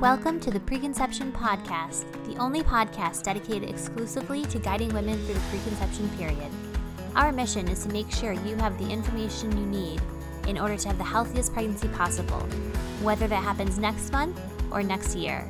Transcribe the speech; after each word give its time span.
Welcome 0.00 0.40
to 0.40 0.50
the 0.50 0.60
Preconception 0.60 1.32
Podcast, 1.32 2.04
the 2.26 2.36
only 2.36 2.62
podcast 2.62 3.22
dedicated 3.22 3.68
exclusively 3.68 4.44
to 4.46 4.58
guiding 4.58 4.92
women 4.94 5.24
through 5.24 5.34
the 5.34 5.40
preconception 5.50 6.08
period. 6.10 6.50
Our 7.14 7.32
mission 7.32 7.68
is 7.68 7.84
to 7.84 7.92
make 7.92 8.10
sure 8.10 8.32
you 8.32 8.56
have 8.56 8.78
the 8.78 8.90
information 8.90 9.56
you 9.56 9.66
need 9.66 10.00
in 10.48 10.58
order 10.58 10.76
to 10.76 10.88
have 10.88 10.98
the 10.98 11.04
healthiest 11.04 11.52
pregnancy 11.52 11.88
possible, 11.88 12.40
whether 13.02 13.28
that 13.28 13.42
happens 13.42 13.78
next 13.78 14.12
month 14.12 14.40
or 14.70 14.82
next 14.82 15.14
year. 15.14 15.48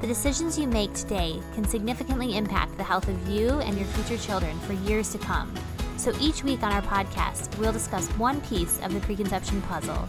The 0.00 0.06
decisions 0.06 0.58
you 0.58 0.66
make 0.66 0.92
today 0.94 1.40
can 1.54 1.64
significantly 1.64 2.36
impact 2.36 2.76
the 2.76 2.84
health 2.84 3.08
of 3.08 3.28
you 3.28 3.60
and 3.60 3.76
your 3.76 3.86
future 3.86 4.22
children 4.22 4.58
for 4.60 4.72
years 4.72 5.12
to 5.12 5.18
come. 5.18 5.54
So 5.96 6.12
each 6.20 6.44
week 6.44 6.62
on 6.62 6.72
our 6.72 6.82
podcast, 6.82 7.56
we'll 7.58 7.72
discuss 7.72 8.08
one 8.12 8.40
piece 8.42 8.78
of 8.80 8.92
the 8.92 9.00
preconception 9.00 9.62
puzzle. 9.62 10.08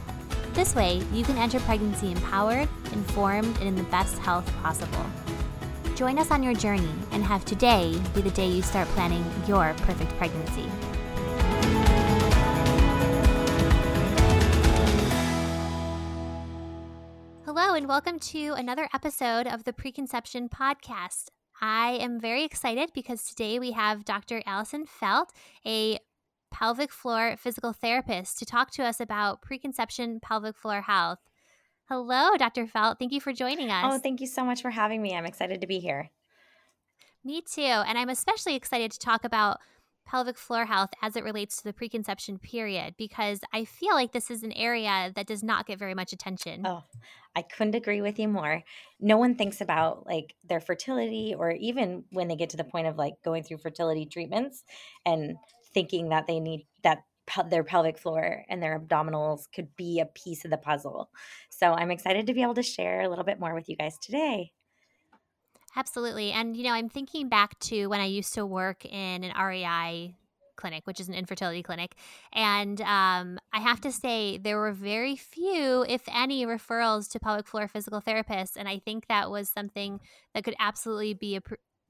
This 0.56 0.74
way, 0.74 1.04
you 1.12 1.26
can 1.26 1.38
enter 1.38 1.60
pregnancy 1.60 2.14
empowered, 2.14 2.70
informed, 2.94 3.58
and 3.58 3.68
in 3.68 3.76
the 3.76 3.84
best 3.84 4.18
health 4.20 4.50
possible. 4.63 5.05
Join 5.96 6.18
us 6.18 6.32
on 6.32 6.41
your 6.44 6.54
journey 6.54 6.94
and 7.12 7.22
have 7.26 7.44
today 7.44 8.02
be 8.13 8.22
the 8.22 8.32
day 8.32 8.48
you 8.48 8.62
start 8.62 8.88
planning 8.90 9.26
your 9.46 9.73
perfect 9.80 10.12
pregnancy. 10.12 10.63
Hello, 17.44 17.74
and 17.74 17.90
welcome 17.90 18.18
to 18.20 18.54
another 18.54 18.88
episode 18.94 19.48
of 19.48 19.66
the 19.66 19.74
Preconception 19.74 20.48
Podcast. 20.48 21.26
I 21.60 21.98
am 21.99 22.18
very 22.18 22.46
excited 22.46 22.91
because 22.94 23.24
today 23.24 23.60
we 23.60 23.72
have 23.72 24.05
Dr. 24.05 24.41
Allison 24.46 24.85
Feldt, 24.85 25.32
a 25.66 25.99
pelvic 26.55 26.90
floor 26.90 27.36
physical 27.38 27.73
therapist, 27.73 28.40
to 28.40 28.45
talk 28.45 28.72
to 28.72 28.84
us 28.84 29.02
about 29.02 29.41
preconception 29.41 30.22
pelvic 30.22 30.55
floor 30.55 30.82
health. 30.82 31.20
Hello, 31.90 32.38
Dr. 32.38 32.66
Feldt. 32.66 32.98
Thank 32.98 33.12
you 33.12 33.20
for 33.20 33.34
joining 33.34 33.70
oh, 33.70 33.73
us. 33.73 33.96
Oh, 33.96 34.00
thank 34.00 34.22
you 34.22 34.27
so 34.27 34.46
much 34.46 34.62
for 34.62 34.70
having 34.70 35.02
me. 35.02 35.13
I'm 35.13 35.26
excited 35.26 35.60
to 35.60 35.68
be 35.68 35.79
here. 35.79 36.10
Me 37.26 37.41
too. 37.41 37.62
And 37.62 37.98
I'm 37.98 38.07
especially 38.07 38.55
excited 38.55 38.90
to 38.91 38.99
talk 38.99 39.26
about 39.26 39.60
pelvic 40.05 40.38
floor 40.38 40.66
health 40.66 40.91
as 41.02 41.18
it 41.18 41.26
relates 41.26 41.57
to 41.57 41.66
the 41.66 41.74
preconception 41.74 42.40
period 42.40 42.96
because 42.98 43.41
I 43.51 43.66
feel 43.66 43.94
like 43.94 44.13
this 44.13 44.32
is 44.32 44.44
an 44.44 44.54
area 44.54 45.12
that 45.13 45.27
does 45.27 45.44
not 45.44 45.68
get 45.68 45.77
very 45.77 45.94
much 45.94 46.13
attention. 46.13 46.66
Oh, 46.66 46.84
I 47.35 47.41
couldn't 47.41 47.76
agree 47.76 48.01
with 48.01 48.18
you 48.18 48.29
more. 48.29 48.63
No 49.01 49.18
one 49.18 49.35
thinks 49.35 49.60
about 49.60 50.05
like 50.05 50.35
their 50.48 50.62
fertility 50.62 51.35
or 51.38 51.51
even 51.51 52.05
when 52.12 52.29
they 52.29 52.38
get 52.38 52.51
to 52.51 52.57
the 52.57 52.63
point 52.63 52.88
of 52.88 52.98
like 52.98 53.16
going 53.26 53.44
through 53.44 53.57
fertility 53.57 54.05
treatments 54.05 54.63
and 55.05 55.35
thinking 55.76 56.09
that 56.09 56.26
they 56.26 56.40
need 56.40 56.65
that 56.81 57.04
their 57.49 57.63
pelvic 57.63 57.98
floor 57.98 58.43
and 58.49 58.62
their 58.62 58.79
abdominals 58.79 59.41
could 59.54 59.76
be 59.76 59.99
a 59.99 60.05
piece 60.05 60.45
of 60.45 60.51
the 60.51 60.57
puzzle. 60.57 61.09
So 61.49 61.73
I'm 61.73 61.91
excited 61.91 62.27
to 62.27 62.34
be 62.34 62.41
able 62.41 62.54
to 62.55 62.63
share 62.63 63.01
a 63.01 63.09
little 63.09 63.23
bit 63.23 63.40
more 63.40 63.54
with 63.54 63.70
you 63.70 63.76
guys 63.76 63.98
today. 63.98 64.51
Absolutely. 65.75 66.31
And, 66.31 66.56
you 66.56 66.63
know, 66.63 66.72
I'm 66.72 66.88
thinking 66.88 67.28
back 67.28 67.59
to 67.62 67.88
when 67.88 68.00
I 68.00 68.06
used 68.06 68.34
to 68.35 68.45
work 68.45 68.85
in 68.85 69.23
an 69.23 69.34
REI 69.38 70.16
clinic, 70.56 70.85
which 70.85 71.01
is 71.01 71.09
an 71.09 71.13
infertility 71.13 71.62
clinic. 71.62 71.95
And 72.31 72.79
um, 72.81 73.39
I 73.51 73.59
have 73.59 73.81
to 73.81 73.91
say, 73.91 74.38
there 74.38 74.57
were 74.57 74.72
very 74.72 75.17
few, 75.17 75.85
if 75.89 76.03
any, 76.07 76.45
referrals 76.45 77.09
to 77.12 77.19
pelvic 77.19 77.47
floor 77.47 77.67
physical 77.67 78.01
therapists. 78.01 78.56
And 78.56 78.69
I 78.69 78.79
think 78.79 79.07
that 79.07 79.29
was 79.29 79.50
something 79.50 80.00
that 80.34 80.45
could 80.45 80.56
absolutely 80.59 81.13
be 81.13 81.35
a 81.35 81.41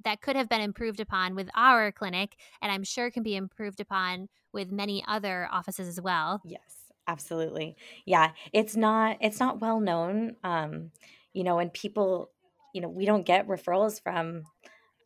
that 0.04 0.22
could 0.22 0.36
have 0.36 0.50
been 0.50 0.62
improved 0.62 1.00
upon 1.00 1.36
with 1.36 1.50
our 1.56 1.92
clinic 1.92 2.36
and 2.62 2.72
i'm 2.72 2.84
sure 2.84 3.10
can 3.10 3.24
be 3.24 3.36
improved 3.36 3.80
upon 3.80 4.28
with 4.54 4.72
many 4.72 5.04
other 5.08 5.48
offices 5.52 5.88
as 5.88 6.02
well 6.02 6.42
yes 6.46 6.92
absolutely 7.08 7.76
yeah 8.06 8.32
it's 8.52 8.76
not 8.76 9.18
it's 9.22 9.40
not 9.40 9.62
well 9.62 9.80
known 9.80 10.36
um 10.44 10.92
you 11.34 11.44
know 11.44 11.60
and 11.60 11.72
people 11.74 12.32
you 12.76 12.82
know, 12.82 12.90
we 12.90 13.06
don't 13.06 13.26
get 13.26 13.48
referrals 13.48 14.04
from 14.04 14.44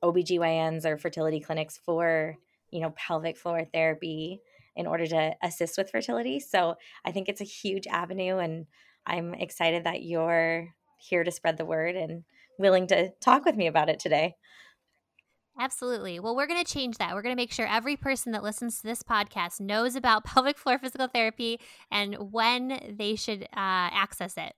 OBGYNs 0.03 0.85
or 0.85 0.97
fertility 0.97 1.39
clinics 1.39 1.77
for, 1.77 2.35
you 2.71 2.81
know, 2.81 2.89
pelvic 2.97 3.37
floor 3.37 3.63
therapy 3.71 4.41
in 4.75 4.87
order 4.87 5.05
to 5.05 5.35
assist 5.43 5.77
with 5.77 5.91
fertility. 5.91 6.39
So 6.39 6.77
I 7.05 7.11
think 7.11 7.29
it's 7.29 7.41
a 7.41 7.45
huge 7.45 7.85
avenue 7.85 8.37
and 8.37 8.65
I'm 9.05 9.35
excited 9.35 9.83
that 9.83 10.01
you're 10.01 10.73
here 10.97 11.23
to 11.23 11.29
spread 11.29 11.57
the 11.57 11.65
word 11.65 11.95
and 11.95 12.23
willing 12.57 12.87
to 12.87 13.11
talk 13.21 13.45
with 13.45 13.55
me 13.55 13.67
about 13.67 13.89
it 13.89 13.99
today. 13.99 14.35
Absolutely. 15.59 16.19
Well, 16.21 16.35
we're 16.37 16.47
going 16.47 16.63
to 16.63 16.73
change 16.73 16.97
that. 16.97 17.13
We're 17.13 17.21
going 17.21 17.35
to 17.35 17.39
make 17.41 17.51
sure 17.51 17.67
every 17.67 17.97
person 17.97 18.31
that 18.31 18.43
listens 18.43 18.77
to 18.77 18.83
this 18.83 19.03
podcast 19.03 19.59
knows 19.59 19.95
about 19.95 20.23
pelvic 20.25 20.57
floor 20.57 20.77
physical 20.79 21.07
therapy 21.07 21.59
and 21.91 22.15
when 22.31 22.95
they 22.97 23.15
should 23.15 23.43
uh, 23.43 23.47
access 23.91 24.37
it. 24.37 24.53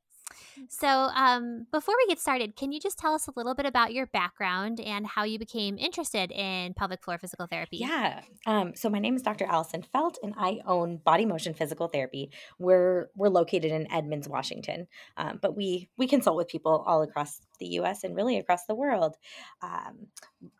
So, 0.69 0.87
um, 0.87 1.67
before 1.71 1.95
we 1.97 2.07
get 2.07 2.19
started, 2.19 2.55
can 2.55 2.71
you 2.71 2.79
just 2.79 2.97
tell 2.97 3.13
us 3.13 3.27
a 3.27 3.33
little 3.35 3.55
bit 3.55 3.65
about 3.65 3.93
your 3.93 4.07
background 4.07 4.79
and 4.79 5.05
how 5.05 5.23
you 5.23 5.39
became 5.39 5.77
interested 5.77 6.31
in 6.31 6.73
pelvic 6.73 7.03
floor 7.03 7.17
physical 7.17 7.47
therapy? 7.47 7.77
Yeah. 7.77 8.21
Um, 8.45 8.75
so, 8.75 8.89
my 8.89 8.99
name 8.99 9.15
is 9.15 9.21
Dr. 9.21 9.45
Allison 9.45 9.83
Feldt, 9.93 10.15
and 10.23 10.33
I 10.37 10.59
own 10.65 10.97
Body 10.97 11.25
Motion 11.25 11.53
Physical 11.53 11.87
Therapy. 11.87 12.31
We're 12.59 13.09
we're 13.15 13.29
located 13.29 13.71
in 13.71 13.91
Edmonds, 13.91 14.27
Washington, 14.27 14.87
um, 15.17 15.39
but 15.41 15.55
we 15.55 15.89
we 15.97 16.07
consult 16.07 16.37
with 16.37 16.47
people 16.47 16.83
all 16.85 17.01
across 17.01 17.41
the 17.59 17.67
U.S. 17.67 18.03
and 18.03 18.15
really 18.15 18.37
across 18.37 18.65
the 18.65 18.75
world. 18.75 19.15
Um, 19.61 20.07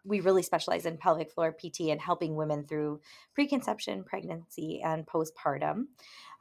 we 0.06 0.20
really 0.22 0.44
specialize 0.44 0.86
in 0.86 0.98
pelvic 0.98 1.32
floor 1.32 1.52
PT 1.52 1.82
and 1.90 2.00
helping 2.00 2.36
women 2.36 2.66
through 2.66 3.02
preconception, 3.34 4.04
pregnancy, 4.04 4.82
and 4.84 5.06
postpartum. 5.06 5.86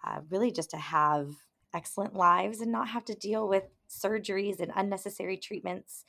Uh, 0.04 0.20
really, 0.30 0.50
just 0.50 0.70
to 0.70 0.76
have 0.76 1.28
excellent 1.74 2.14
lives 2.14 2.60
and 2.60 2.72
not 2.72 2.88
have 2.88 3.04
to 3.06 3.14
deal 3.14 3.48
with 3.48 3.64
surgeries 3.88 4.60
and 4.60 4.72
unnecessary 4.74 5.36
treatments 5.36 6.04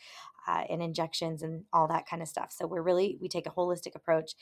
uh, 0.47 0.63
and 0.69 0.81
injections 0.81 1.43
and 1.43 1.63
all 1.73 1.87
that 1.87 2.07
kind 2.07 2.21
of 2.21 2.27
stuff. 2.27 2.51
So 2.51 2.67
we're 2.67 2.81
really 2.81 3.17
we 3.21 3.27
take 3.27 3.47
a 3.47 3.51
holistic 3.51 3.95
approach. 3.95 4.33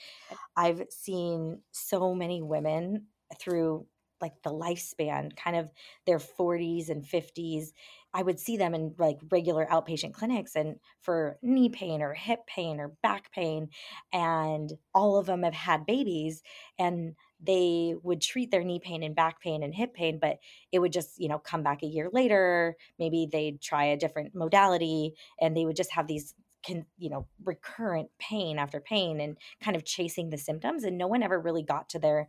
I've 0.55 0.83
seen 0.89 1.61
so 1.71 2.13
many 2.13 2.41
women 2.41 3.07
through 3.39 3.85
like 4.21 4.41
the 4.43 4.49
lifespan 4.49 5.35
kind 5.35 5.55
of 5.55 5.71
their 6.05 6.19
40s 6.19 6.89
and 6.89 7.03
50s 7.03 7.67
i 8.13 8.21
would 8.21 8.39
see 8.39 8.57
them 8.57 8.73
in 8.73 8.93
like 8.97 9.17
regular 9.31 9.65
outpatient 9.67 10.13
clinics 10.13 10.55
and 10.55 10.75
for 11.01 11.37
knee 11.41 11.69
pain 11.69 12.01
or 12.01 12.13
hip 12.13 12.45
pain 12.47 12.79
or 12.79 12.91
back 13.01 13.31
pain 13.31 13.69
and 14.11 14.73
all 14.93 15.17
of 15.17 15.25
them 15.25 15.43
have 15.43 15.53
had 15.53 15.85
babies 15.85 16.41
and 16.77 17.15
they 17.41 17.95
would 18.03 18.21
treat 18.21 18.51
their 18.51 18.63
knee 18.63 18.79
pain 18.79 19.03
and 19.03 19.15
back 19.15 19.41
pain 19.41 19.63
and 19.63 19.73
hip 19.73 19.93
pain 19.93 20.19
but 20.19 20.37
it 20.71 20.79
would 20.79 20.93
just 20.93 21.19
you 21.19 21.27
know 21.29 21.39
come 21.39 21.63
back 21.63 21.83
a 21.83 21.87
year 21.87 22.09
later 22.11 22.75
maybe 22.97 23.27
they'd 23.31 23.61
try 23.61 23.85
a 23.85 23.97
different 23.97 24.35
modality 24.35 25.13
and 25.39 25.55
they 25.55 25.65
would 25.65 25.75
just 25.75 25.91
have 25.91 26.07
these 26.07 26.35
can 26.61 26.85
you 26.97 27.09
know 27.09 27.25
recurrent 27.45 28.09
pain 28.19 28.59
after 28.59 28.81
pain 28.81 29.21
and 29.21 29.37
kind 29.61 29.77
of 29.77 29.85
chasing 29.85 30.29
the 30.29 30.37
symptoms 30.37 30.83
and 30.83 30.97
no 30.97 31.07
one 31.07 31.23
ever 31.23 31.39
really 31.39 31.63
got 31.63 31.87
to 31.89 31.99
their 31.99 32.27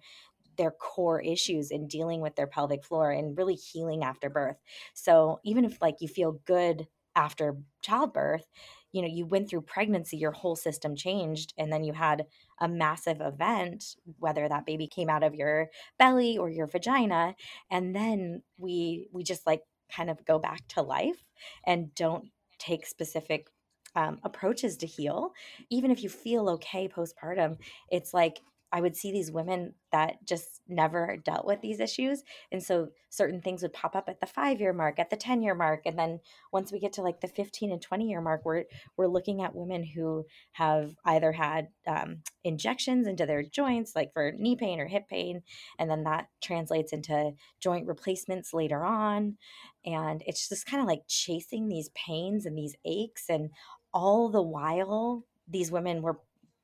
their 0.57 0.71
core 0.71 1.21
issues 1.21 1.71
in 1.71 1.87
dealing 1.89 2.21
with 2.21 2.37
their 2.37 2.47
pelvic 2.47 2.85
floor 2.85 3.11
and 3.11 3.39
really 3.39 3.55
healing 3.55 4.03
after 4.03 4.29
birth. 4.29 4.59
So 4.93 5.41
even 5.43 5.65
if 5.65 5.81
like 5.81 5.97
you 6.01 6.09
feel 6.09 6.41
good 6.45 6.87
after 7.17 7.57
childbirth 7.83 8.47
you 8.93 9.03
know 9.03 9.09
you 9.09 9.27
went 9.27 9.49
through 9.49 9.61
pregnancy 9.61 10.17
your 10.17 10.33
whole 10.33 10.57
system 10.57 10.97
changed 10.97 11.53
and 11.59 11.73
then 11.73 11.85
you 11.85 11.93
had 11.93 12.27
a 12.61 12.69
massive 12.69 13.21
event 13.21 13.97
whether 14.19 14.49
that 14.49 14.67
baby 14.67 14.87
came 14.87 15.09
out 15.09 15.23
of 15.23 15.35
your 15.35 15.69
belly 15.99 16.37
or 16.39 16.49
your 16.51 16.67
vagina 16.67 17.35
and 17.71 17.95
then 17.95 18.43
we 18.59 19.09
we 19.13 19.23
just 19.23 19.47
like 19.47 19.63
kind 19.91 20.11
of 20.11 20.25
go 20.25 20.39
back 20.39 20.67
to 20.69 20.83
life 20.83 21.25
and 21.67 21.95
don't 21.95 22.27
take 22.59 22.87
specific 22.87 23.49
um, 23.97 24.21
approaches 24.23 24.77
to 24.77 24.87
heal. 24.87 25.33
Even 25.69 25.91
if 25.91 26.03
you 26.05 26.09
feel 26.09 26.49
okay 26.51 26.89
postpartum 26.89 27.57
it's 27.91 28.15
like 28.15 28.41
I 28.73 28.81
would 28.81 28.97
see 28.97 29.11
these 29.11 29.33
women 29.33 29.75
that 29.91 30.25
just 30.25 30.61
never 30.69 31.17
dealt 31.25 31.45
with 31.45 31.61
these 31.61 31.81
issues. 31.81 32.23
And 32.53 32.63
so 32.63 32.89
certain 33.09 33.41
things 33.41 33.63
would 33.63 33.73
pop 33.73 33.97
up 33.97 34.09
at 34.09 34.21
the 34.21 34.27
five 34.27 34.61
year 34.61 34.73
mark, 34.73 34.99
at 35.01 35.11
the 35.11 35.17
10 35.17 35.43
year 35.43 35.55
mark. 35.55 35.83
And 35.85 35.99
then 35.99 36.21
once 36.53 36.71
we 36.71 36.79
get 36.79 36.93
to 36.95 37.03
like 37.03 37.21
the 37.21 37.29
15 37.29 37.73
and 37.73 37.83
20 37.83 38.09
year 38.09 38.21
mark, 38.21 38.43
we're, 38.45 38.65
we're 38.97 39.09
looking 39.09 39.43
at 39.43 39.55
women 39.55 39.83
who 39.83 40.25
have 40.53 40.95
either 41.05 41.33
had 41.33 41.69
um, 41.87 42.23
injections 42.45 43.09
into 43.09 43.27
their 43.27 43.43
joints, 43.43 43.97
like 43.97 44.13
for 44.13 44.33
knee 44.33 44.55
pain 44.57 44.79
or 44.79 44.87
hip 44.87 45.09
pain. 45.09 45.43
And 45.79 45.91
then 45.91 46.05
that 46.05 46.29
translates 46.41 46.93
into 46.93 47.33
joint 47.61 47.89
replacements 47.89 48.55
later 48.55 48.85
on. 48.85 49.37
And 49.85 50.23
it's 50.27 50.49
just 50.49 50.67
kind 50.67 50.81
of 50.81 50.87
like 50.87 51.03
chasing 51.09 51.69
these 51.69 51.91
pains 51.91 52.47
and 52.47 52.57
these 52.57 52.77
aches. 52.85 53.25
And 53.29 53.51
all 53.93 54.29
the 54.29 54.43
while, 54.43 55.25
these 55.49 55.73
women 55.73 56.03
were 56.03 56.21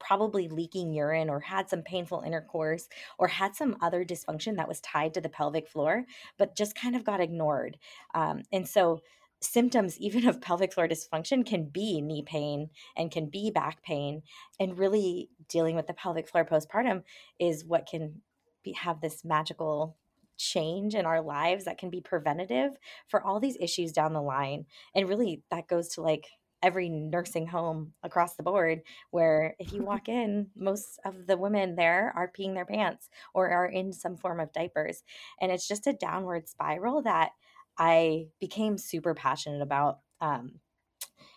probably 0.07 0.49
leaking 0.49 0.93
urine 0.93 1.29
or 1.29 1.41
had 1.41 1.69
some 1.69 1.83
painful 1.83 2.23
intercourse 2.25 2.89
or 3.19 3.27
had 3.29 3.57
some 3.57 3.77
other 3.81 4.05
dysfunction 4.05 4.57
that 4.57 4.69
was 4.69 4.81
tied 4.81 5.13
to 5.15 5.21
the 5.21 5.29
pelvic 5.29 5.69
floor, 5.69 6.05
but 6.39 6.57
just 6.57 6.77
kind 6.77 6.95
of 6.95 7.05
got 7.05 7.21
ignored. 7.21 7.77
Um, 8.15 8.43
and 8.53 8.69
so, 8.69 9.01
symptoms 9.41 9.99
even 10.01 10.27
of 10.27 10.41
pelvic 10.41 10.73
floor 10.73 10.89
dysfunction 10.89 11.45
can 11.45 11.65
be 11.65 12.01
knee 12.01 12.23
pain 12.23 12.71
and 12.97 13.11
can 13.11 13.27
be 13.27 13.51
back 13.51 13.83
pain 13.83 14.23
and 14.61 14.79
really 14.79 15.29
dealing 15.49 15.77
with 15.77 15.87
the 15.87 15.93
pelvic 15.93 16.29
floor 16.29 16.45
postpartum 16.45 17.03
is 17.39 17.65
what 17.65 17.87
can 17.87 18.23
be, 18.63 18.73
have 18.73 19.01
this 19.01 19.25
magical 19.25 19.97
change 20.39 20.95
in 20.95 21.07
our 21.07 21.21
lives 21.21 21.65
that 21.65 21.79
can 21.79 21.91
be 21.91 22.01
preventative 22.01 22.73
for 23.09 23.23
all 23.23 23.41
these 23.41 23.57
issues 23.61 23.93
down 23.93 24.13
the 24.13 24.23
line. 24.23 24.67
And 24.95 25.09
really, 25.09 25.43
that 25.51 25.69
goes 25.69 25.89
to 25.91 26.03
like 26.03 26.27
every 26.63 26.89
nursing 26.89 27.47
home 27.47 27.93
across 28.03 28.35
the 28.35 28.43
board 28.43 28.81
where 29.11 29.55
if 29.59 29.73
you 29.73 29.83
walk 29.83 30.09
in 30.09 30.49
most 30.57 30.99
of 31.05 31.27
the 31.27 31.37
women 31.37 31.77
there 31.77 32.13
are 32.17 32.33
peeing 32.37 32.55
their 32.55 32.65
pants 32.65 33.09
or 33.35 33.51
are 33.51 33.67
in 33.67 33.93
some 33.93 34.17
form 34.17 34.41
of 34.41 34.53
diapers. 34.53 35.03
And 35.41 35.53
it's 35.53 35.69
just 35.69 35.87
a 35.87 35.93
downward 35.93 36.49
spiral 36.49 37.03
that 37.03 37.31
i 37.79 38.27
became 38.41 38.79
super 38.79 39.15
passionate 39.15 39.61
about 39.61 39.99
um, 40.21 40.61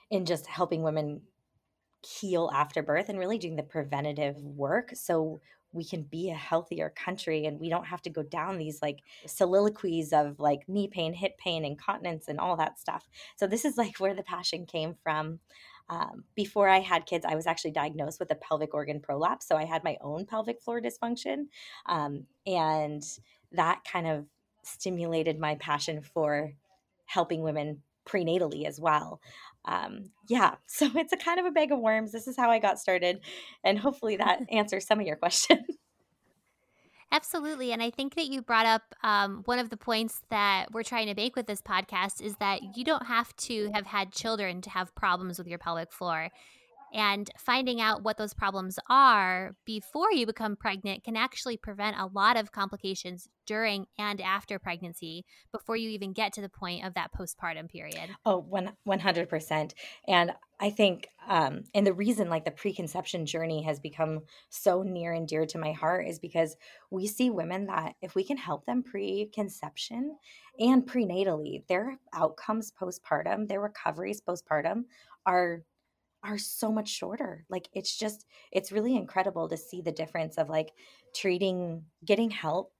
in 0.09 0.25
just 0.25 0.47
helping 0.47 0.83
women 0.83 1.21
heal 2.05 2.49
after 2.53 2.81
birth 2.81 3.09
and 3.09 3.19
really 3.19 3.37
doing 3.37 3.55
the 3.55 3.63
preventative 3.63 4.37
work. 4.41 4.91
So 4.93 5.41
we 5.71 5.83
can 5.83 6.03
be 6.03 6.29
a 6.29 6.35
healthier 6.35 6.89
country 6.95 7.45
and 7.45 7.59
we 7.59 7.69
don't 7.69 7.85
have 7.85 8.01
to 8.01 8.09
go 8.09 8.23
down 8.23 8.57
these 8.57 8.81
like 8.81 8.99
soliloquies 9.25 10.11
of 10.13 10.39
like 10.39 10.67
knee 10.67 10.87
pain, 10.87 11.13
hip 11.13 11.37
pain, 11.37 11.63
incontinence, 11.63 12.27
and 12.27 12.39
all 12.39 12.55
that 12.57 12.79
stuff. 12.79 13.07
So, 13.35 13.47
this 13.47 13.65
is 13.65 13.77
like 13.77 13.99
where 13.99 14.15
the 14.15 14.23
passion 14.23 14.65
came 14.65 14.95
from. 15.03 15.39
Um, 15.89 16.23
before 16.35 16.69
I 16.69 16.79
had 16.79 17.05
kids, 17.05 17.25
I 17.27 17.35
was 17.35 17.47
actually 17.47 17.71
diagnosed 17.71 18.19
with 18.19 18.31
a 18.31 18.35
pelvic 18.35 18.73
organ 18.73 18.99
prolapse. 18.99 19.47
So, 19.47 19.55
I 19.55 19.65
had 19.65 19.83
my 19.83 19.97
own 20.01 20.25
pelvic 20.25 20.61
floor 20.61 20.81
dysfunction. 20.81 21.47
Um, 21.85 22.25
and 22.45 23.03
that 23.51 23.83
kind 23.89 24.07
of 24.07 24.25
stimulated 24.63 25.39
my 25.39 25.55
passion 25.55 26.01
for 26.01 26.53
helping 27.05 27.41
women 27.41 27.81
prenatally 28.07 28.65
as 28.65 28.79
well. 28.79 29.21
Um, 29.65 30.11
yeah, 30.27 30.55
so 30.67 30.89
it's 30.95 31.13
a 31.13 31.17
kind 31.17 31.39
of 31.39 31.45
a 31.45 31.51
bag 31.51 31.71
of 31.71 31.79
worms. 31.79 32.11
This 32.11 32.27
is 32.27 32.37
how 32.37 32.49
I 32.49 32.59
got 32.59 32.79
started, 32.79 33.21
and 33.63 33.79
hopefully 33.79 34.17
that 34.17 34.41
answers 34.51 34.85
some 34.85 34.99
of 34.99 35.05
your 35.05 35.15
questions. 35.15 35.65
Absolutely. 37.11 37.71
And 37.71 37.81
I 37.81 37.89
think 37.89 38.13
that 38.13 38.27
you 38.27 38.43
brought 38.43 38.67
up 38.67 38.83
um, 39.01 39.41
one 39.45 39.57
of 39.57 39.71
the 39.71 39.77
points 39.77 40.21
that 40.29 40.67
we're 40.71 40.83
trying 40.83 41.07
to 41.07 41.15
make 41.15 41.35
with 41.35 41.47
this 41.47 41.59
podcast 41.59 42.21
is 42.21 42.35
that 42.35 42.77
you 42.77 42.83
don't 42.83 43.07
have 43.07 43.35
to 43.37 43.71
have 43.73 43.87
had 43.87 44.11
children 44.11 44.61
to 44.61 44.69
have 44.69 44.93
problems 44.93 45.39
with 45.39 45.47
your 45.47 45.57
pelvic 45.57 45.91
floor. 45.91 46.29
And 46.93 47.29
finding 47.37 47.81
out 47.81 48.03
what 48.03 48.17
those 48.17 48.33
problems 48.33 48.79
are 48.89 49.55
before 49.65 50.11
you 50.11 50.25
become 50.25 50.55
pregnant 50.55 51.03
can 51.03 51.15
actually 51.15 51.57
prevent 51.57 51.97
a 51.97 52.07
lot 52.07 52.37
of 52.37 52.51
complications 52.51 53.27
during 53.45 53.87
and 53.97 54.21
after 54.21 54.59
pregnancy 54.59 55.25
before 55.51 55.75
you 55.75 55.89
even 55.89 56.13
get 56.13 56.33
to 56.33 56.41
the 56.41 56.49
point 56.49 56.85
of 56.85 56.93
that 56.93 57.11
postpartum 57.13 57.69
period. 57.69 58.09
Oh, 58.25 58.45
100%. 58.87 59.73
And 60.07 60.33
I 60.59 60.69
think, 60.69 61.07
um, 61.27 61.63
and 61.73 61.87
the 61.87 61.93
reason 61.93 62.29
like 62.29 62.45
the 62.45 62.51
preconception 62.51 63.25
journey 63.25 63.63
has 63.63 63.79
become 63.79 64.21
so 64.49 64.83
near 64.83 65.13
and 65.13 65.27
dear 65.27 65.45
to 65.47 65.57
my 65.57 65.71
heart 65.71 66.07
is 66.07 66.19
because 66.19 66.57
we 66.91 67.07
see 67.07 67.29
women 67.29 67.67
that 67.67 67.95
if 68.01 68.13
we 68.13 68.23
can 68.23 68.37
help 68.37 68.65
them 68.65 68.83
preconception 68.83 70.17
and 70.59 70.85
prenatally, 70.85 71.65
their 71.67 71.97
outcomes 72.13 72.71
postpartum, 72.79 73.47
their 73.47 73.61
recoveries 73.61 74.21
postpartum 74.21 74.83
are 75.25 75.63
are 76.23 76.37
so 76.37 76.71
much 76.71 76.89
shorter. 76.89 77.45
Like 77.49 77.69
it's 77.73 77.97
just 77.97 78.25
it's 78.51 78.71
really 78.71 78.95
incredible 78.95 79.47
to 79.49 79.57
see 79.57 79.81
the 79.81 79.91
difference 79.91 80.37
of 80.37 80.49
like 80.49 80.73
treating 81.15 81.83
getting 82.05 82.29
help 82.29 82.73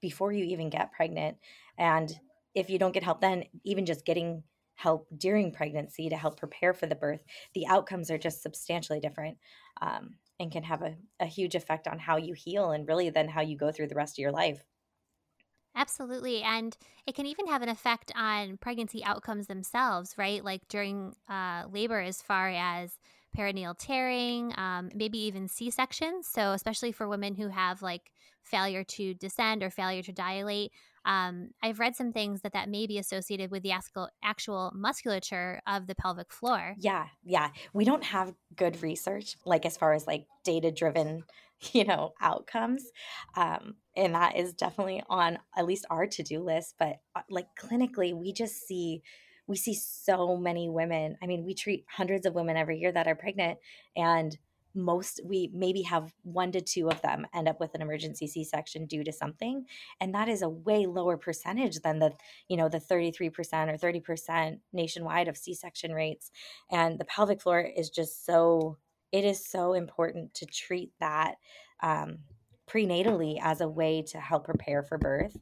before 0.00 0.32
you 0.32 0.44
even 0.44 0.70
get 0.70 0.92
pregnant 0.92 1.36
and 1.78 2.12
if 2.54 2.70
you 2.70 2.78
don't 2.78 2.92
get 2.94 3.02
help 3.02 3.20
then 3.20 3.44
even 3.64 3.86
just 3.86 4.04
getting 4.04 4.42
help 4.74 5.06
during 5.16 5.50
pregnancy 5.50 6.08
to 6.08 6.16
help 6.16 6.38
prepare 6.38 6.74
for 6.74 6.86
the 6.86 6.94
birth 6.94 7.20
the 7.54 7.66
outcomes 7.66 8.10
are 8.10 8.18
just 8.18 8.42
substantially 8.42 9.00
different 9.00 9.38
um, 9.80 10.10
and 10.38 10.52
can 10.52 10.62
have 10.62 10.82
a, 10.82 10.94
a 11.20 11.26
huge 11.26 11.54
effect 11.54 11.88
on 11.88 11.98
how 11.98 12.16
you 12.16 12.34
heal 12.34 12.72
and 12.72 12.86
really 12.86 13.10
then 13.10 13.28
how 13.28 13.40
you 13.40 13.56
go 13.56 13.72
through 13.72 13.88
the 13.88 13.94
rest 13.94 14.18
of 14.18 14.22
your 14.22 14.32
life 14.32 14.62
Absolutely. 15.76 16.42
And 16.42 16.76
it 17.06 17.14
can 17.14 17.26
even 17.26 17.46
have 17.46 17.62
an 17.62 17.68
effect 17.68 18.10
on 18.16 18.56
pregnancy 18.56 19.04
outcomes 19.04 19.46
themselves, 19.46 20.14
right? 20.16 20.42
Like 20.42 20.66
during 20.68 21.14
uh, 21.28 21.64
labor, 21.70 22.00
as 22.00 22.22
far 22.22 22.48
as 22.48 22.98
perineal 23.36 23.74
tearing, 23.78 24.54
um, 24.56 24.88
maybe 24.94 25.18
even 25.18 25.48
C 25.48 25.70
sections. 25.70 26.26
So, 26.26 26.52
especially 26.52 26.92
for 26.92 27.06
women 27.06 27.34
who 27.34 27.48
have 27.48 27.82
like 27.82 28.10
failure 28.42 28.84
to 28.84 29.12
descend 29.14 29.62
or 29.62 29.68
failure 29.68 30.02
to 30.02 30.12
dilate, 30.12 30.72
um, 31.04 31.50
I've 31.62 31.78
read 31.78 31.94
some 31.94 32.12
things 32.12 32.40
that 32.40 32.54
that 32.54 32.68
may 32.68 32.86
be 32.86 32.98
associated 32.98 33.50
with 33.50 33.62
the 33.62 33.72
actual, 33.72 34.08
actual 34.24 34.72
musculature 34.74 35.60
of 35.66 35.86
the 35.86 35.94
pelvic 35.94 36.32
floor. 36.32 36.74
Yeah, 36.78 37.06
yeah. 37.22 37.50
We 37.74 37.84
don't 37.84 38.02
have 38.04 38.34
good 38.56 38.82
research, 38.82 39.36
like 39.44 39.66
as 39.66 39.76
far 39.76 39.92
as 39.92 40.06
like 40.06 40.26
data 40.42 40.72
driven 40.72 41.24
you 41.72 41.84
know 41.84 42.12
outcomes 42.20 42.84
um, 43.36 43.76
and 43.96 44.14
that 44.14 44.36
is 44.36 44.52
definitely 44.52 45.02
on 45.08 45.38
at 45.56 45.66
least 45.66 45.86
our 45.90 46.06
to-do 46.06 46.40
list 46.40 46.74
but 46.78 47.00
uh, 47.14 47.22
like 47.30 47.46
clinically 47.58 48.14
we 48.14 48.32
just 48.32 48.66
see 48.66 49.02
we 49.46 49.56
see 49.56 49.74
so 49.74 50.36
many 50.36 50.68
women 50.68 51.16
i 51.22 51.26
mean 51.26 51.44
we 51.44 51.54
treat 51.54 51.84
hundreds 51.88 52.26
of 52.26 52.34
women 52.34 52.56
every 52.56 52.78
year 52.78 52.92
that 52.92 53.06
are 53.06 53.14
pregnant 53.14 53.58
and 53.96 54.38
most 54.76 55.20
we 55.24 55.50
maybe 55.54 55.82
have 55.82 56.12
one 56.22 56.52
to 56.52 56.60
two 56.60 56.88
of 56.88 57.00
them 57.00 57.26
end 57.34 57.48
up 57.48 57.58
with 57.58 57.74
an 57.74 57.80
emergency 57.80 58.26
c-section 58.26 58.84
due 58.84 59.02
to 59.02 59.12
something 59.12 59.64
and 60.00 60.14
that 60.14 60.28
is 60.28 60.42
a 60.42 60.48
way 60.48 60.86
lower 60.86 61.16
percentage 61.16 61.80
than 61.80 61.98
the 61.98 62.12
you 62.48 62.56
know 62.56 62.68
the 62.68 62.78
33% 62.78 63.30
or 63.30 63.78
30% 63.78 64.58
nationwide 64.72 65.28
of 65.28 65.36
c-section 65.36 65.92
rates 65.92 66.30
and 66.70 66.98
the 66.98 67.06
pelvic 67.06 67.40
floor 67.40 67.60
is 67.60 67.88
just 67.88 68.26
so 68.26 68.76
it 69.12 69.24
is 69.24 69.44
so 69.44 69.72
important 69.72 70.34
to 70.34 70.46
treat 70.46 70.92
that 71.00 71.36
um, 71.82 72.18
prenatally 72.68 73.38
as 73.40 73.60
a 73.60 73.68
way 73.68 74.02
to 74.02 74.18
help 74.18 74.44
prepare 74.44 74.82
for 74.82 74.98
birth. 74.98 75.36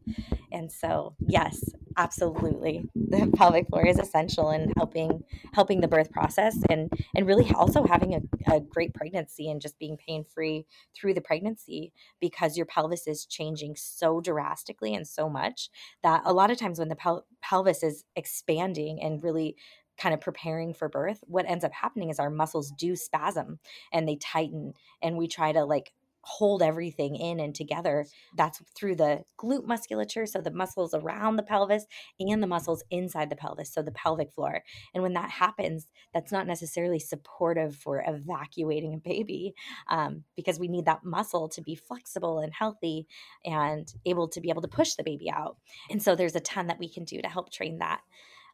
And 0.53 0.71
so, 0.71 1.15
yes, 1.27 1.59
absolutely, 1.97 2.89
the 2.95 3.31
pelvic 3.37 3.69
floor 3.69 3.87
is 3.87 3.99
essential 3.99 4.51
in 4.51 4.73
helping 4.77 5.25
helping 5.53 5.81
the 5.81 5.89
birth 5.89 6.11
process 6.13 6.57
and 6.69 6.93
and 7.17 7.27
really 7.27 7.51
also 7.55 7.85
having 7.85 8.15
a, 8.15 8.55
a 8.55 8.61
great 8.61 8.95
pregnancy 8.95 9.51
and 9.51 9.61
just 9.61 9.79
being 9.79 9.97
pain 9.97 10.25
free 10.25 10.67
through 10.95 11.15
the 11.15 11.21
pregnancy 11.21 11.93
because 12.21 12.57
your 12.57 12.67
pelvis 12.67 13.07
is 13.07 13.27
changing 13.27 13.75
so 13.77 14.21
drastically 14.21 14.95
and 14.95 15.07
so 15.07 15.29
much 15.29 15.71
that 16.03 16.23
a 16.25 16.33
lot 16.33 16.51
of 16.51 16.59
times 16.59 16.79
when 16.79 16.89
the 16.89 16.97
pel- 16.97 17.27
pelvis 17.41 17.83
is 17.83 18.05
expanding 18.17 19.03
and 19.03 19.23
really 19.23 19.57
kind 19.97 20.13
of 20.13 20.21
preparing 20.21 20.75
for 20.75 20.89
birth, 20.89 21.21
what 21.27 21.49
ends 21.49 21.65
up 21.65 21.73
happening 21.73 22.11
is 22.11 22.19
our 22.19 22.31
muscles 22.31 22.73
do 22.73 22.97
spasm 22.97 23.59
and 23.93 24.09
they 24.09 24.17
tighten, 24.17 24.75
and 25.03 25.17
we 25.17 25.29
try 25.29 25.53
to 25.53 25.65
like 25.65 25.93
hold 26.25 26.63
everything 26.63 27.17
in 27.17 27.39
and 27.39 27.55
together. 27.55 28.07
That's 28.37 28.63
through 28.77 28.97
the 28.97 29.25
glute 29.39 29.67
musculature, 29.67 30.27
so 30.27 30.41
the 30.41 30.51
muscles 30.51 30.95
around 30.95 31.37
the 31.37 31.43
pelvis 31.43 31.87
and 32.19 32.43
the 32.43 32.47
muscles 32.47 32.83
inside 32.91 33.31
the 33.31 33.37
pelvis, 33.37 33.73
so 33.73 33.83
the 33.83 33.93
pelvic 33.93 34.33
floor. 34.33 34.63
And 34.95 35.03
when 35.03 35.13
that 35.15 35.31
happens, 35.31 35.89
that's 36.13 36.33
not 36.33 36.47
necessarily 36.47 36.99
supportive 36.99 37.77
for 37.77 38.03
evacuating 38.07 38.95
a 38.95 38.99
baby 38.99 39.55
um, 39.89 40.25
because 40.37 40.59
we 40.59 40.69
need 40.69 40.87
that 40.87 41.05
muscle 41.05 41.49
to 41.51 41.63
be 41.63 41.75
flexible 41.75 42.39
and 42.39 42.53
healthy 42.53 43.07
and 43.45 43.93
able 44.07 44.29
to 44.29 44.41
be 44.41 44.51
able 44.51 44.63
to 44.63 44.69
push 44.69 44.95
the 44.95 45.05
baby 45.05 45.31
out. 45.31 45.59
And 45.91 46.03
so 46.03 46.17
there's 46.17 46.37
a 46.37 46.41
ton 46.41 46.69
that 46.69 46.79
we 46.79 46.89
can 46.89 47.05
do 47.05 47.21
to 47.21 47.29
help 47.29 47.53
train 47.53 47.79
that 47.79 48.01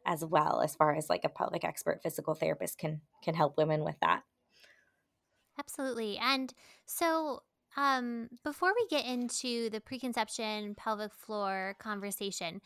as 0.07 0.25
well 0.25 0.61
as 0.62 0.75
far 0.75 0.95
as 0.95 1.09
like 1.09 1.25
a 1.25 1.29
pelvic 1.29 1.65
expert 1.65 2.00
physical 2.03 2.35
therapist 2.35 2.79
can 2.79 3.00
can 3.23 3.35
help 3.35 3.57
women 3.57 3.85
with 3.85 3.97
that 4.00 4.23
absolutely 5.59 6.17
and 6.19 6.55
so 6.87 7.43
um 7.77 8.29
before 8.45 8.73
we 8.75 8.87
get 8.89 9.05
into 9.05 9.71
the 9.71 9.81
preconception 9.81 10.75
pelvic 10.75 11.12
floor 11.15 11.77
conversation 11.79 12.61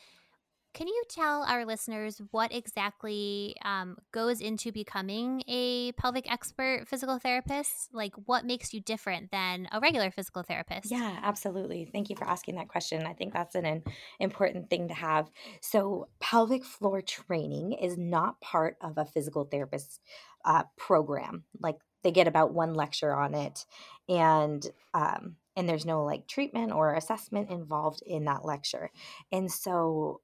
can 0.74 0.88
you 0.88 1.04
tell 1.08 1.44
our 1.44 1.64
listeners 1.64 2.20
what 2.32 2.52
exactly 2.52 3.54
um, 3.64 3.96
goes 4.10 4.40
into 4.40 4.72
becoming 4.72 5.44
a 5.46 5.92
pelvic 5.92 6.30
expert 6.30 6.88
physical 6.88 7.20
therapist? 7.20 7.90
Like, 7.92 8.12
what 8.26 8.44
makes 8.44 8.74
you 8.74 8.80
different 8.80 9.30
than 9.30 9.68
a 9.70 9.78
regular 9.78 10.10
physical 10.10 10.42
therapist? 10.42 10.90
Yeah, 10.90 11.20
absolutely. 11.22 11.84
Thank 11.84 12.10
you 12.10 12.16
for 12.16 12.28
asking 12.28 12.56
that 12.56 12.66
question. 12.66 13.06
I 13.06 13.12
think 13.12 13.32
that's 13.32 13.54
an, 13.54 13.64
an 13.64 13.84
important 14.18 14.68
thing 14.68 14.88
to 14.88 14.94
have. 14.94 15.30
So, 15.60 16.08
pelvic 16.18 16.64
floor 16.64 17.00
training 17.00 17.74
is 17.74 17.96
not 17.96 18.40
part 18.40 18.76
of 18.80 18.98
a 18.98 19.04
physical 19.04 19.44
therapist 19.44 20.00
uh, 20.44 20.64
program. 20.76 21.44
Like, 21.60 21.76
they 22.02 22.10
get 22.10 22.26
about 22.26 22.52
one 22.52 22.74
lecture 22.74 23.14
on 23.14 23.34
it, 23.34 23.64
and 24.08 24.66
um, 24.92 25.36
and 25.56 25.68
there's 25.68 25.86
no 25.86 26.04
like 26.04 26.26
treatment 26.26 26.72
or 26.72 26.94
assessment 26.94 27.50
involved 27.50 28.02
in 28.06 28.24
that 28.24 28.44
lecture. 28.44 28.90
And 29.32 29.50
so 29.50 30.20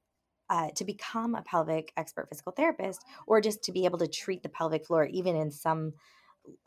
uh, 0.51 0.69
to 0.75 0.85
become 0.85 1.35
a 1.35 1.43
pelvic 1.43 1.93
expert 1.97 2.29
physical 2.29 2.53
therapist 2.53 3.05
or 3.27 3.41
just 3.41 3.63
to 3.63 3.73
be 3.73 3.85
able 3.85 3.99
to 3.99 4.09
treat 4.09 4.43
the 4.43 4.49
pelvic 4.49 4.85
floor 4.85 5.07
even 5.07 5.37
in 5.37 5.51
some 5.51 5.93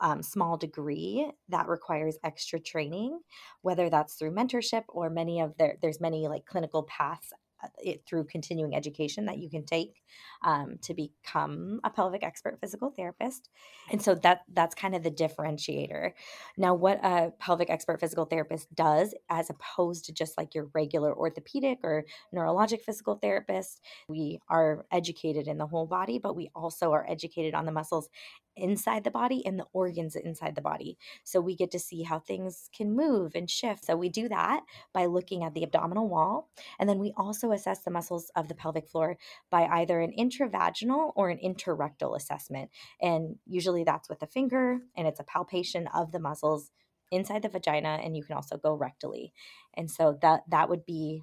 um, 0.00 0.22
small 0.22 0.56
degree 0.56 1.30
that 1.48 1.68
requires 1.68 2.16
extra 2.24 2.58
training 2.58 3.20
whether 3.60 3.90
that's 3.90 4.14
through 4.14 4.30
mentorship 4.30 4.84
or 4.88 5.10
many 5.10 5.40
of 5.40 5.54
their 5.58 5.76
there's 5.82 6.00
many 6.00 6.28
like 6.28 6.46
clinical 6.46 6.84
paths 6.84 7.32
it 7.78 8.02
through 8.06 8.24
continuing 8.24 8.74
education 8.74 9.26
that 9.26 9.38
you 9.38 9.48
can 9.48 9.64
take 9.64 10.02
um, 10.42 10.76
to 10.82 10.94
become 10.94 11.80
a 11.84 11.90
pelvic 11.90 12.22
expert 12.22 12.58
physical 12.60 12.90
therapist. 12.90 13.48
And 13.90 14.02
so 14.02 14.14
that 14.16 14.42
that's 14.52 14.74
kind 14.74 14.94
of 14.94 15.02
the 15.02 15.10
differentiator. 15.10 16.12
Now 16.56 16.74
what 16.74 17.00
a 17.02 17.32
pelvic 17.38 17.70
expert 17.70 18.00
physical 18.00 18.24
therapist 18.24 18.74
does 18.74 19.14
as 19.30 19.50
opposed 19.50 20.04
to 20.06 20.12
just 20.12 20.36
like 20.36 20.54
your 20.54 20.68
regular 20.74 21.14
orthopedic 21.14 21.78
or 21.82 22.04
neurologic 22.34 22.82
physical 22.82 23.16
therapist 23.16 23.80
we 24.08 24.40
are 24.48 24.84
educated 24.90 25.48
in 25.48 25.58
the 25.58 25.66
whole 25.66 25.86
body 25.86 26.18
but 26.18 26.36
we 26.36 26.50
also 26.54 26.92
are 26.92 27.08
educated 27.08 27.54
on 27.54 27.64
the 27.64 27.72
muscles 27.72 28.08
inside 28.56 29.04
the 29.04 29.10
body 29.10 29.44
and 29.44 29.58
the 29.58 29.66
organs 29.72 30.16
inside 30.16 30.54
the 30.54 30.60
body. 30.60 30.98
So 31.24 31.40
we 31.40 31.56
get 31.56 31.70
to 31.72 31.78
see 31.78 32.02
how 32.02 32.18
things 32.18 32.68
can 32.74 32.94
move 32.94 33.32
and 33.34 33.50
shift. 33.50 33.84
So 33.84 33.96
we 33.96 34.08
do 34.08 34.28
that 34.28 34.62
by 34.92 35.06
looking 35.06 35.42
at 35.44 35.54
the 35.54 35.62
abdominal 35.62 36.08
wall. 36.08 36.48
And 36.78 36.88
then 36.88 36.98
we 36.98 37.12
also 37.16 37.52
assess 37.52 37.80
the 37.80 37.90
muscles 37.90 38.30
of 38.36 38.48
the 38.48 38.54
pelvic 38.54 38.88
floor 38.88 39.18
by 39.50 39.64
either 39.66 40.00
an 40.00 40.12
intravaginal 40.18 41.12
or 41.16 41.30
an 41.30 41.38
interrectal 41.38 42.16
assessment. 42.16 42.70
And 43.00 43.36
usually 43.46 43.84
that's 43.84 44.08
with 44.08 44.22
a 44.22 44.26
finger 44.26 44.80
and 44.96 45.06
it's 45.06 45.20
a 45.20 45.24
palpation 45.24 45.88
of 45.88 46.12
the 46.12 46.20
muscles 46.20 46.70
inside 47.10 47.42
the 47.42 47.48
vagina 47.48 48.00
and 48.02 48.16
you 48.16 48.24
can 48.24 48.36
also 48.36 48.56
go 48.56 48.76
rectally. 48.76 49.32
And 49.74 49.90
so 49.90 50.18
that 50.22 50.42
that 50.48 50.68
would 50.68 50.84
be 50.84 51.22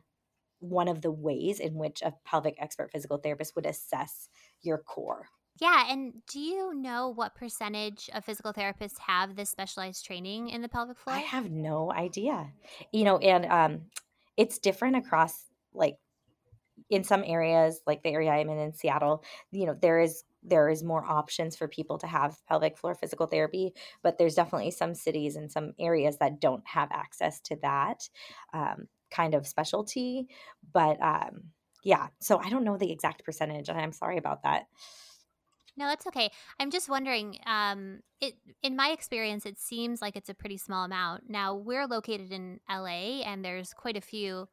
one 0.59 0.88
of 0.88 1.01
the 1.01 1.11
ways 1.11 1.59
in 1.59 1.73
which 1.75 2.01
a 2.01 2.13
pelvic 2.23 2.55
expert 2.59 2.91
physical 2.91 3.17
therapist 3.17 3.55
would 3.55 3.65
assess 3.65 4.29
your 4.61 4.77
core. 4.77 5.27
Yeah, 5.62 5.91
and 5.91 6.25
do 6.25 6.39
you 6.39 6.74
know 6.74 7.10
what 7.10 7.36
percentage 7.36 8.10
of 8.15 8.25
physical 8.25 8.51
therapists 8.51 8.98
have 8.98 9.36
this 9.36 9.51
specialized 9.51 10.03
training 10.03 10.50
in 10.50 10.63
the 10.63 10.68
pelvic 10.68 10.98
floor? 10.98 11.15
I 11.15 11.20
have 11.20 11.51
no 11.51 11.91
idea. 11.91 12.51
You 12.91 13.03
know, 13.03 13.18
and 13.20 13.46
um 13.46 13.82
it's 14.38 14.58
different 14.58 14.96
across 14.96 15.46
like 15.74 16.00
in 16.89 17.03
some 17.03 17.24
areas 17.25 17.82
like 17.86 18.03
the 18.03 18.10
area 18.10 18.32
I'm 18.32 18.50
in 18.50 18.58
in 18.58 18.74
Seattle, 18.74 19.24
you 19.51 19.68
know, 19.68 19.75
there 19.80 20.00
is 20.00 20.24
there 20.44 20.68
is 20.70 20.84
more 20.84 21.06
options 21.06 21.56
for 21.56 21.68
people 21.68 22.00
to 22.00 22.08
have 22.08 22.44
pelvic 22.48 22.77
floor 22.77 22.96
physical 22.96 23.27
therapy, 23.27 23.74
but 24.01 24.18
there's 24.18 24.36
definitely 24.36 24.72
some 24.72 24.96
cities 24.96 25.36
and 25.36 25.51
some 25.51 25.74
areas 25.80 26.18
that 26.18 26.41
don't 26.41 26.65
have 26.68 26.89
access 26.91 27.39
to 27.41 27.56
that 27.58 28.10
um, 28.53 28.88
kind 29.12 29.36
of 29.36 29.46
specialty. 29.46 30.27
But 30.74 31.00
um, 31.01 31.51
yeah, 31.84 32.08
so 32.20 32.39
I 32.39 32.50
don't 32.50 32.63
know 32.63 32.77
the 32.77 32.91
exact 32.91 33.24
percentage, 33.24 33.70
and 33.70 33.80
I'm 33.80 33.94
sorry 33.94 34.18
about 34.18 34.41
that. 34.44 34.65
No, 35.77 35.87
that's 35.87 36.05
okay. 36.07 36.29
I'm 36.59 36.69
just 36.69 36.89
wondering. 36.89 37.39
Um, 37.45 38.01
it 38.19 38.35
in 38.61 38.75
my 38.75 38.89
experience, 38.89 39.45
it 39.45 39.57
seems 39.57 40.01
like 40.01 40.15
it's 40.15 40.29
a 40.29 40.33
pretty 40.33 40.57
small 40.57 40.83
amount. 40.85 41.29
Now 41.29 41.55
we're 41.55 41.87
located 41.87 42.31
in 42.31 42.59
LA, 42.69 43.21
and 43.23 43.43
there's 43.43 43.73
quite 43.73 43.97
a 43.97 44.01
few 44.01 44.47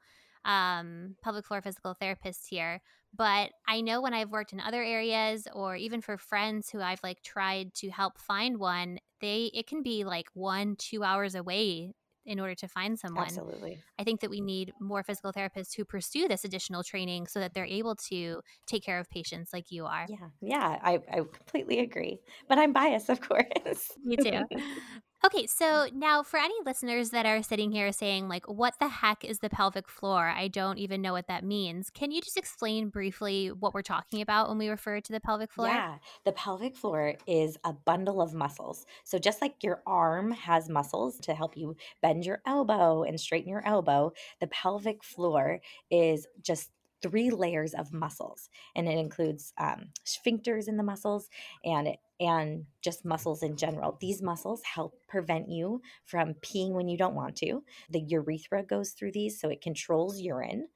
um, 0.45 1.17
pelvic 1.23 1.45
floor 1.47 1.61
physical 1.61 1.95
therapists 2.01 2.47
here. 2.49 2.81
But 3.17 3.51
I 3.67 3.81
know 3.81 4.01
when 4.01 4.15
I've 4.15 4.31
worked 4.31 4.53
in 4.53 4.61
other 4.61 4.83
areas, 4.83 5.49
or 5.53 5.75
even 5.77 6.01
for 6.01 6.19
friends 6.19 6.71
who 6.71 6.81
I've 6.81 7.03
like 7.03 7.23
tried 7.23 7.75
to 7.75 7.91
help 7.91 8.19
find 8.19 8.59
one, 8.59 8.99
they 9.21 9.51
it 9.55 9.67
can 9.67 9.83
be 9.83 10.05
like 10.05 10.29
one 10.35 10.77
two 10.77 11.03
hours 11.03 11.35
away 11.35 11.95
in 12.29 12.39
order 12.39 12.55
to 12.55 12.69
find 12.69 12.99
someone. 12.99 13.25
Absolutely. 13.25 13.83
I 13.99 14.05
think 14.05 14.21
that 14.21 14.31
we 14.31 14.41
need 14.41 14.73
more 14.81 15.03
physical 15.03 15.33
therapists 15.33 15.75
who 15.75 15.85
pursue 15.85 16.29
this 16.29 16.45
additional 16.45 16.85
training 16.85 17.27
so 17.27 17.41
that 17.41 17.55
they're 17.55 17.65
able 17.65 17.97
to 18.11 18.41
take 18.67 18.85
care 18.85 19.01
of 19.01 19.09
patients 19.09 19.53
like 19.53 19.71
you 19.71 19.87
are. 19.87 20.07
Yeah. 20.09 20.29
Yeah. 20.43 20.79
I, 20.83 21.01
I 21.11 21.17
completely 21.17 21.81
agree. 21.81 22.21
But 22.49 22.59
I'm 22.59 22.73
biased, 22.75 23.09
of 23.09 23.21
course. 23.21 23.93
Me 24.05 24.17
too. 24.17 24.43
Okay, 25.27 25.47
so 25.47 25.89
now 25.93 26.23
for 26.23 26.39
any 26.39 26.55
listeners 26.65 27.11
that 27.11 27.27
are 27.27 27.43
sitting 27.43 27.73
here 27.73 27.91
saying, 27.91 28.29
like, 28.29 28.47
what 28.49 28.75
the 28.79 28.89
heck 28.89 29.25
is 29.25 29.41
the 29.41 29.51
pelvic 29.51 29.89
floor? 29.89 30.29
I 30.29 30.47
don't 30.47 30.79
even 30.79 31.03
know 31.03 31.13
what 31.13 31.27
that 31.27 31.45
means. 31.45 31.91
Can 31.91 32.13
you 32.13 32.21
just 32.21 32.37
explain 32.37 32.89
briefly 32.89 33.49
what 33.49 33.75
we're 33.75 33.83
talking 33.83 34.23
about 34.23 34.49
when 34.49 34.59
we 34.59 34.69
refer 34.69 35.01
to 35.01 35.13
the 35.13 35.19
pelvic 35.21 35.51
floor? 35.51 35.69
Yeah, 35.69 35.97
the 36.25 36.33
pelvic 36.33 36.77
floor 36.77 37.17
is 37.27 37.57
a 37.65 37.73
bundle 37.73 38.23
of 38.23 38.33
muscles. 38.33 38.87
So, 39.03 39.19
just 39.19 39.43
like 39.43 39.65
your 39.65 39.83
arm 39.87 40.31
has 40.31 40.69
muscles 40.69 41.19
to 41.21 41.35
help 41.35 41.57
you 41.57 41.77
bend 42.01 42.25
your 42.25 42.41
elbow 42.47 43.03
and 43.03 43.21
straighten 43.21 43.51
your 43.51 43.67
elbow, 43.67 44.13
the 44.41 44.47
pelvic 44.47 45.03
floor 45.03 45.61
is 45.91 46.29
just 46.43 46.71
three 47.03 47.31
layers 47.31 47.75
of 47.75 47.93
muscles 47.93 48.49
and 48.75 48.89
it 48.89 48.99
includes 48.99 49.53
um, 49.59 49.91
sphincters 50.05 50.69
in 50.69 50.77
the 50.77 50.83
muscles 50.83 51.29
and 51.65 51.97
and 52.21 52.65
just 52.83 53.05
muscles 53.05 53.43
in 53.43 53.57
general. 53.57 53.97
These 54.01 54.23
muscles 54.23 54.63
help 54.65 54.95
prevent 55.09 55.49
you 55.49 55.81
from 56.05 56.35
peeing 56.35 56.73
when 56.73 56.89
you 56.89 56.97
don't 56.97 57.15
want 57.15 57.37
to. 57.37 57.63
The 57.91 58.01
urethra 58.01 58.65
goes 58.65 58.91
through 58.91 59.13
these 59.13 59.41
so 59.41 59.49
it 59.49 59.61
controls 59.61 60.21
urine 60.21 60.69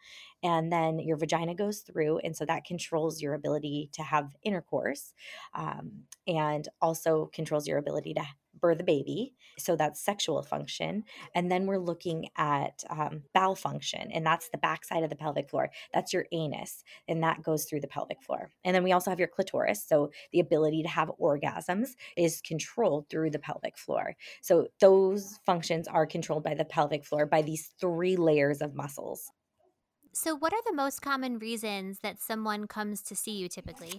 and 0.42 0.72
then 0.72 0.98
your 0.98 1.16
vagina 1.16 1.54
goes 1.54 1.80
through 1.80 2.18
and 2.18 2.36
so 2.36 2.44
that 2.44 2.64
controls 2.64 3.20
your 3.20 3.34
ability 3.34 3.90
to 3.92 4.02
have 4.02 4.36
intercourse 4.42 5.14
um, 5.54 6.04
and 6.26 6.68
also 6.80 7.30
controls 7.32 7.66
your 7.66 7.78
ability 7.78 8.14
to 8.14 8.22
birth 8.62 8.80
a 8.80 8.84
baby. 8.84 9.34
So 9.58 9.76
that's 9.76 10.02
sexual 10.02 10.42
function. 10.42 11.04
And 11.34 11.52
then 11.52 11.66
we're 11.66 11.78
looking 11.78 12.28
at 12.38 12.82
um, 12.88 13.24
bowel 13.34 13.54
function, 13.54 14.10
and 14.10 14.24
that's 14.24 14.48
the 14.48 14.56
backside 14.56 15.02
of 15.02 15.10
the 15.10 15.16
pelvic 15.16 15.50
floor. 15.50 15.70
That's 15.92 16.12
your 16.14 16.24
anus, 16.32 16.82
and 17.06 17.22
that 17.22 17.42
goes 17.42 17.66
through 17.66 17.80
the 17.80 17.88
pelvic 17.88 18.22
floor. 18.22 18.50
And 18.64 18.74
then 18.74 18.82
we 18.82 18.92
also 18.92 19.10
have 19.10 19.18
your 19.18 19.28
clitoris. 19.28 19.84
So 19.86 20.10
the 20.32 20.40
ability 20.40 20.82
to 20.84 20.88
have 20.88 21.12
orgasms 21.20 21.90
is 22.16 22.40
controlled 22.40 23.10
through 23.10 23.30
the 23.30 23.38
pelvic 23.38 23.76
floor. 23.76 24.16
So 24.40 24.68
those 24.80 25.38
functions 25.44 25.86
are 25.86 26.06
controlled 26.06 26.44
by 26.44 26.54
the 26.54 26.64
pelvic 26.64 27.04
floor 27.04 27.26
by 27.26 27.42
these 27.42 27.72
three 27.78 28.16
layers 28.16 28.62
of 28.62 28.74
muscles. 28.74 29.30
So, 30.14 30.34
what 30.34 30.52
are 30.52 30.60
the 30.66 30.74
most 30.74 31.00
common 31.00 31.38
reasons 31.38 32.00
that 32.02 32.20
someone 32.20 32.66
comes 32.66 33.00
to 33.04 33.16
see 33.16 33.32
you 33.32 33.48
typically? 33.48 33.98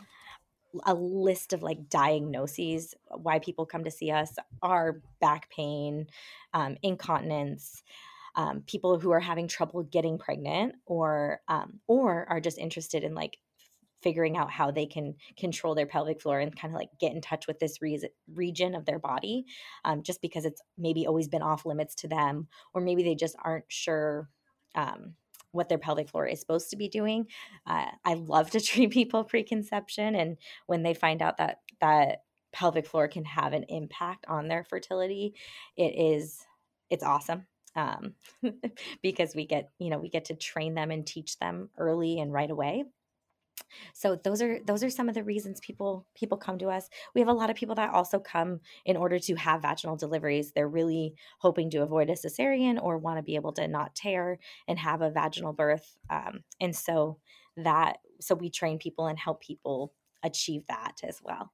A 0.85 0.93
list 0.93 1.53
of 1.53 1.61
like 1.61 1.89
diagnoses 1.89 2.93
why 3.09 3.39
people 3.39 3.65
come 3.65 3.83
to 3.83 3.91
see 3.91 4.11
us 4.11 4.35
are 4.61 5.01
back 5.19 5.49
pain 5.49 6.07
um, 6.53 6.77
incontinence 6.81 7.83
um, 8.35 8.63
people 8.65 8.99
who 8.99 9.11
are 9.11 9.19
having 9.19 9.47
trouble 9.47 9.83
getting 9.83 10.17
pregnant 10.17 10.75
or 10.85 11.41
um, 11.47 11.79
or 11.87 12.25
are 12.29 12.39
just 12.39 12.57
interested 12.57 13.03
in 13.03 13.13
like 13.13 13.37
figuring 14.01 14.35
out 14.35 14.51
how 14.51 14.69
they 14.69 14.85
can 14.85 15.15
control 15.37 15.73
their 15.73 15.85
pelvic 15.85 16.21
floor 16.21 16.39
and 16.39 16.59
kind 16.59 16.73
of 16.73 16.77
like 16.77 16.89
get 16.99 17.13
in 17.13 17.21
touch 17.21 17.47
with 17.47 17.57
this 17.59 17.81
re- 17.81 18.09
region 18.33 18.75
of 18.75 18.85
their 18.85 18.99
body 18.99 19.45
um, 19.85 20.03
just 20.03 20.21
because 20.21 20.45
it's 20.45 20.61
maybe 20.77 21.07
always 21.07 21.29
been 21.29 21.41
off 21.41 21.65
limits 21.65 21.95
to 21.95 22.07
them 22.07 22.47
or 22.73 22.81
maybe 22.81 23.01
they 23.01 23.15
just 23.15 23.35
aren't 23.43 23.65
sure 23.69 24.29
um, 24.75 25.15
what 25.53 25.69
their 25.69 25.77
pelvic 25.77 26.09
floor 26.09 26.27
is 26.27 26.39
supposed 26.39 26.69
to 26.71 26.75
be 26.75 26.89
doing. 26.89 27.27
Uh, 27.65 27.85
I 28.03 28.15
love 28.15 28.51
to 28.51 28.59
treat 28.61 28.91
people 28.91 29.23
preconception, 29.23 30.15
and 30.15 30.37
when 30.67 30.83
they 30.83 30.93
find 30.93 31.21
out 31.21 31.37
that 31.37 31.59
that 31.79 32.23
pelvic 32.51 32.85
floor 32.85 33.07
can 33.07 33.25
have 33.25 33.53
an 33.53 33.63
impact 33.69 34.25
on 34.27 34.47
their 34.47 34.63
fertility, 34.63 35.35
it 35.77 35.95
is 35.97 36.45
it's 36.89 37.03
awesome 37.03 37.47
um, 37.75 38.13
because 39.01 39.35
we 39.35 39.45
get 39.45 39.71
you 39.79 39.89
know 39.89 39.97
we 39.97 40.09
get 40.09 40.25
to 40.25 40.35
train 40.35 40.75
them 40.75 40.91
and 40.91 41.07
teach 41.07 41.37
them 41.39 41.69
early 41.77 42.19
and 42.19 42.33
right 42.33 42.51
away 42.51 42.83
so 43.93 44.15
those 44.15 44.41
are 44.41 44.59
those 44.65 44.83
are 44.83 44.89
some 44.89 45.09
of 45.09 45.15
the 45.15 45.23
reasons 45.23 45.59
people 45.59 46.05
people 46.15 46.37
come 46.37 46.57
to 46.59 46.69
us. 46.69 46.89
We 47.13 47.21
have 47.21 47.27
a 47.27 47.33
lot 47.33 47.49
of 47.49 47.55
people 47.55 47.75
that 47.75 47.93
also 47.93 48.19
come 48.19 48.59
in 48.85 48.97
order 48.97 49.19
to 49.19 49.35
have 49.35 49.61
vaginal 49.61 49.95
deliveries. 49.95 50.51
They're 50.51 50.67
really 50.67 51.15
hoping 51.39 51.69
to 51.71 51.81
avoid 51.81 52.09
a 52.09 52.13
cesarean 52.13 52.81
or 52.81 52.97
want 52.97 53.17
to 53.17 53.23
be 53.23 53.35
able 53.35 53.53
to 53.53 53.67
not 53.67 53.95
tear 53.95 54.39
and 54.67 54.79
have 54.79 55.01
a 55.01 55.11
vaginal 55.11 55.53
birth 55.53 55.97
um, 56.09 56.43
and 56.59 56.75
so 56.75 57.19
that 57.57 57.97
so 58.19 58.35
we 58.35 58.49
train 58.49 58.79
people 58.79 59.07
and 59.07 59.19
help 59.19 59.41
people 59.41 59.93
achieve 60.23 60.65
that 60.67 61.01
as 61.03 61.19
well. 61.23 61.51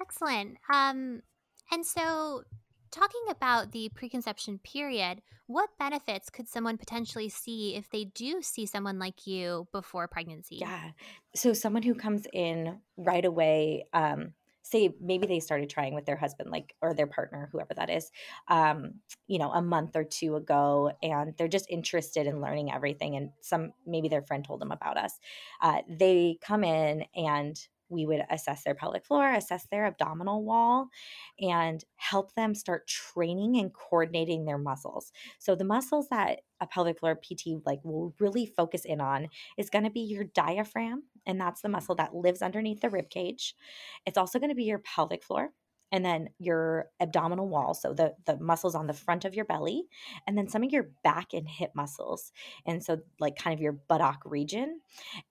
Excellent. 0.00 0.56
Um 0.72 1.22
and 1.70 1.84
so 1.84 2.44
Talking 2.90 3.22
about 3.28 3.72
the 3.72 3.90
preconception 3.90 4.58
period, 4.58 5.20
what 5.46 5.70
benefits 5.78 6.30
could 6.30 6.48
someone 6.48 6.78
potentially 6.78 7.28
see 7.28 7.74
if 7.74 7.90
they 7.90 8.04
do 8.04 8.40
see 8.40 8.64
someone 8.66 8.98
like 8.98 9.26
you 9.26 9.68
before 9.72 10.08
pregnancy? 10.08 10.56
Yeah. 10.56 10.92
So, 11.34 11.52
someone 11.52 11.82
who 11.82 11.94
comes 11.94 12.26
in 12.32 12.80
right 12.96 13.24
away, 13.24 13.86
um, 13.92 14.32
say 14.62 14.94
maybe 15.00 15.26
they 15.26 15.40
started 15.40 15.70
trying 15.70 15.94
with 15.94 16.04
their 16.06 16.16
husband, 16.16 16.50
like, 16.50 16.74
or 16.82 16.94
their 16.94 17.06
partner, 17.06 17.48
whoever 17.52 17.74
that 17.74 17.90
is, 17.90 18.10
um, 18.48 19.00
you 19.26 19.38
know, 19.38 19.50
a 19.52 19.62
month 19.62 19.96
or 19.96 20.04
two 20.04 20.36
ago, 20.36 20.92
and 21.02 21.34
they're 21.36 21.48
just 21.48 21.70
interested 21.70 22.26
in 22.26 22.40
learning 22.40 22.70
everything. 22.72 23.16
And 23.16 23.30
some, 23.40 23.72
maybe 23.86 24.08
their 24.08 24.22
friend 24.22 24.44
told 24.44 24.60
them 24.60 24.72
about 24.72 24.98
us. 24.98 25.18
Uh, 25.60 25.82
they 25.88 26.38
come 26.42 26.64
in 26.64 27.04
and 27.14 27.58
we 27.88 28.06
would 28.06 28.22
assess 28.30 28.64
their 28.64 28.74
pelvic 28.74 29.04
floor, 29.04 29.32
assess 29.32 29.66
their 29.70 29.86
abdominal 29.86 30.44
wall, 30.44 30.88
and 31.40 31.84
help 31.96 32.34
them 32.34 32.54
start 32.54 32.86
training 32.86 33.56
and 33.56 33.72
coordinating 33.72 34.44
their 34.44 34.58
muscles. 34.58 35.12
So 35.38 35.54
the 35.54 35.64
muscles 35.64 36.08
that 36.10 36.40
a 36.60 36.66
pelvic 36.66 36.98
floor 36.98 37.14
PT 37.14 37.64
like 37.64 37.80
will 37.84 38.14
really 38.18 38.46
focus 38.46 38.84
in 38.84 39.00
on 39.00 39.28
is 39.56 39.70
going 39.70 39.84
to 39.84 39.90
be 39.90 40.00
your 40.00 40.24
diaphragm, 40.24 41.04
and 41.26 41.40
that's 41.40 41.62
the 41.62 41.68
muscle 41.68 41.94
that 41.96 42.14
lives 42.14 42.42
underneath 42.42 42.80
the 42.80 42.90
rib 42.90 43.10
cage. 43.10 43.54
It's 44.06 44.18
also 44.18 44.38
going 44.38 44.50
to 44.50 44.56
be 44.56 44.64
your 44.64 44.80
pelvic 44.80 45.22
floor, 45.22 45.50
and 45.92 46.04
then 46.04 46.28
your 46.38 46.86
abdominal 47.00 47.48
wall 47.48 47.74
so 47.74 47.92
the 47.92 48.14
the 48.26 48.38
muscles 48.38 48.74
on 48.74 48.86
the 48.86 48.92
front 48.92 49.24
of 49.24 49.34
your 49.34 49.44
belly 49.44 49.84
and 50.26 50.36
then 50.36 50.48
some 50.48 50.62
of 50.62 50.72
your 50.72 50.90
back 51.04 51.32
and 51.32 51.48
hip 51.48 51.70
muscles 51.74 52.32
and 52.66 52.82
so 52.82 52.98
like 53.20 53.36
kind 53.36 53.54
of 53.54 53.60
your 53.60 53.72
buttock 53.72 54.20
region 54.24 54.80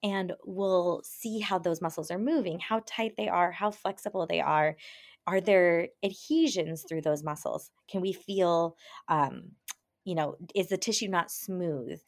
and 0.02 0.32
we'll 0.44 1.02
see 1.04 1.40
how 1.40 1.58
those 1.58 1.82
muscles 1.82 2.10
are 2.10 2.18
moving 2.18 2.58
how 2.58 2.82
tight 2.86 3.14
they 3.16 3.28
are 3.28 3.52
how 3.52 3.70
flexible 3.70 4.26
they 4.26 4.40
are. 4.40 4.76
Are 5.26 5.40
there 5.40 5.88
adhesions 6.02 6.84
through 6.88 7.02
those 7.02 7.22
muscles? 7.22 7.70
Can 7.90 8.00
we 8.00 8.12
feel 8.12 8.76
um, 9.08 9.52
you 10.04 10.14
know 10.14 10.36
is 10.54 10.68
the 10.68 10.78
tissue 10.78 11.08
not 11.08 11.30
smooth? 11.30 12.00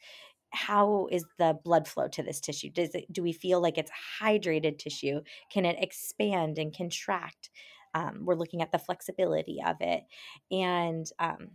How 0.52 1.08
is 1.12 1.24
the 1.38 1.56
blood 1.64 1.86
flow 1.86 2.08
to 2.08 2.22
this 2.22 2.40
tissue? 2.40 2.70
Does 2.70 2.94
it 2.94 3.12
do 3.12 3.22
we 3.22 3.32
feel 3.32 3.60
like 3.60 3.78
it's 3.78 3.90
hydrated 4.20 4.78
tissue? 4.78 5.20
Can 5.52 5.64
it 5.64 5.76
expand 5.80 6.58
and 6.58 6.76
contract 6.76 7.50
um, 7.94 8.20
we're 8.24 8.34
looking 8.34 8.62
at 8.62 8.72
the 8.72 8.78
flexibility 8.78 9.60
of 9.66 9.76
it. 9.80 10.04
And 10.50 11.06
um, 11.18 11.50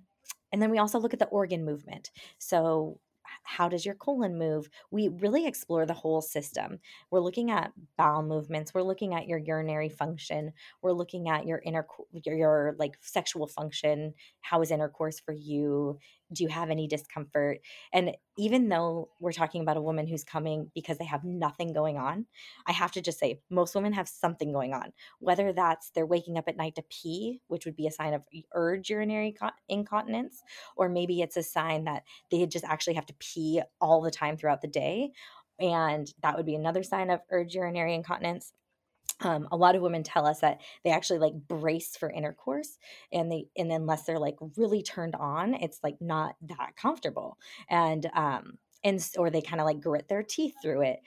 and 0.51 0.61
then 0.61 0.71
we 0.71 0.77
also 0.77 0.99
look 0.99 1.13
at 1.13 1.19
the 1.19 1.25
organ 1.25 1.65
movement. 1.65 2.11
So 2.37 2.99
how 3.43 3.69
does 3.69 3.85
your 3.85 3.95
colon 3.95 4.37
move? 4.37 4.69
We 4.91 5.09
really 5.09 5.45
explore 5.45 5.85
the 5.85 5.93
whole 5.93 6.21
system. 6.21 6.79
We're 7.11 7.19
looking 7.19 7.51
at 7.51 7.73
bowel 7.97 8.23
movements. 8.23 8.73
We're 8.73 8.83
looking 8.83 9.13
at 9.13 9.27
your 9.27 9.39
urinary 9.39 9.89
function. 9.89 10.53
We're 10.81 10.93
looking 10.93 11.29
at 11.29 11.45
your 11.45 11.61
inner 11.65 11.85
your, 12.11 12.35
your 12.35 12.75
like 12.79 12.97
sexual 13.01 13.47
function. 13.47 14.13
How 14.41 14.61
is 14.61 14.71
intercourse 14.71 15.19
for 15.19 15.33
you 15.33 15.99
do 16.33 16.43
you 16.43 16.49
have 16.49 16.69
any 16.69 16.87
discomfort? 16.87 17.59
And 17.93 18.15
even 18.37 18.67
though 18.69 19.09
we're 19.19 19.31
talking 19.31 19.61
about 19.61 19.77
a 19.77 19.81
woman 19.81 20.07
who's 20.07 20.23
coming 20.23 20.69
because 20.73 20.97
they 20.97 21.05
have 21.05 21.23
nothing 21.23 21.73
going 21.73 21.97
on 21.97 22.25
i 22.67 22.71
have 22.71 22.91
to 22.91 23.01
just 23.01 23.19
say 23.19 23.39
most 23.49 23.75
women 23.75 23.93
have 23.93 24.07
something 24.07 24.51
going 24.51 24.73
on 24.73 24.91
whether 25.19 25.53
that's 25.53 25.91
they're 25.91 26.05
waking 26.05 26.37
up 26.37 26.47
at 26.47 26.57
night 26.57 26.75
to 26.75 26.83
pee 26.89 27.41
which 27.47 27.65
would 27.65 27.75
be 27.75 27.87
a 27.87 27.91
sign 27.91 28.13
of 28.13 28.23
urge 28.53 28.89
urinary 28.89 29.35
incontinence 29.69 30.43
or 30.75 30.89
maybe 30.89 31.21
it's 31.21 31.37
a 31.37 31.43
sign 31.43 31.85
that 31.85 32.03
they 32.31 32.45
just 32.45 32.65
actually 32.65 32.93
have 32.93 33.05
to 33.05 33.15
pee 33.19 33.61
all 33.79 34.01
the 34.01 34.11
time 34.11 34.37
throughout 34.37 34.61
the 34.61 34.67
day 34.67 35.11
and 35.59 36.13
that 36.21 36.35
would 36.35 36.45
be 36.45 36.55
another 36.55 36.83
sign 36.83 37.09
of 37.09 37.21
urge 37.31 37.55
urinary 37.55 37.93
incontinence 37.93 38.53
um, 39.21 39.47
a 39.51 39.57
lot 39.57 39.75
of 39.75 39.81
women 39.81 40.03
tell 40.03 40.25
us 40.25 40.41
that 40.41 40.59
they 40.83 40.91
actually 40.91 41.19
like 41.19 41.33
brace 41.47 41.95
for 41.95 42.09
intercourse 42.09 42.77
and 43.13 43.31
they 43.31 43.47
and 43.57 43.71
unless 43.71 44.03
they're 44.03 44.19
like 44.19 44.35
really 44.57 44.83
turned 44.83 45.15
on 45.15 45.53
it's 45.55 45.79
like 45.83 45.95
not 46.01 46.35
that 46.41 46.75
comfortable. 46.75 47.37
And 47.69 48.09
um 48.13 48.57
and 48.83 48.99
or 49.17 49.29
they 49.29 49.41
kind 49.41 49.61
of 49.61 49.65
like 49.65 49.81
grit 49.81 50.07
their 50.07 50.23
teeth 50.23 50.53
through 50.61 50.81
it 50.83 50.99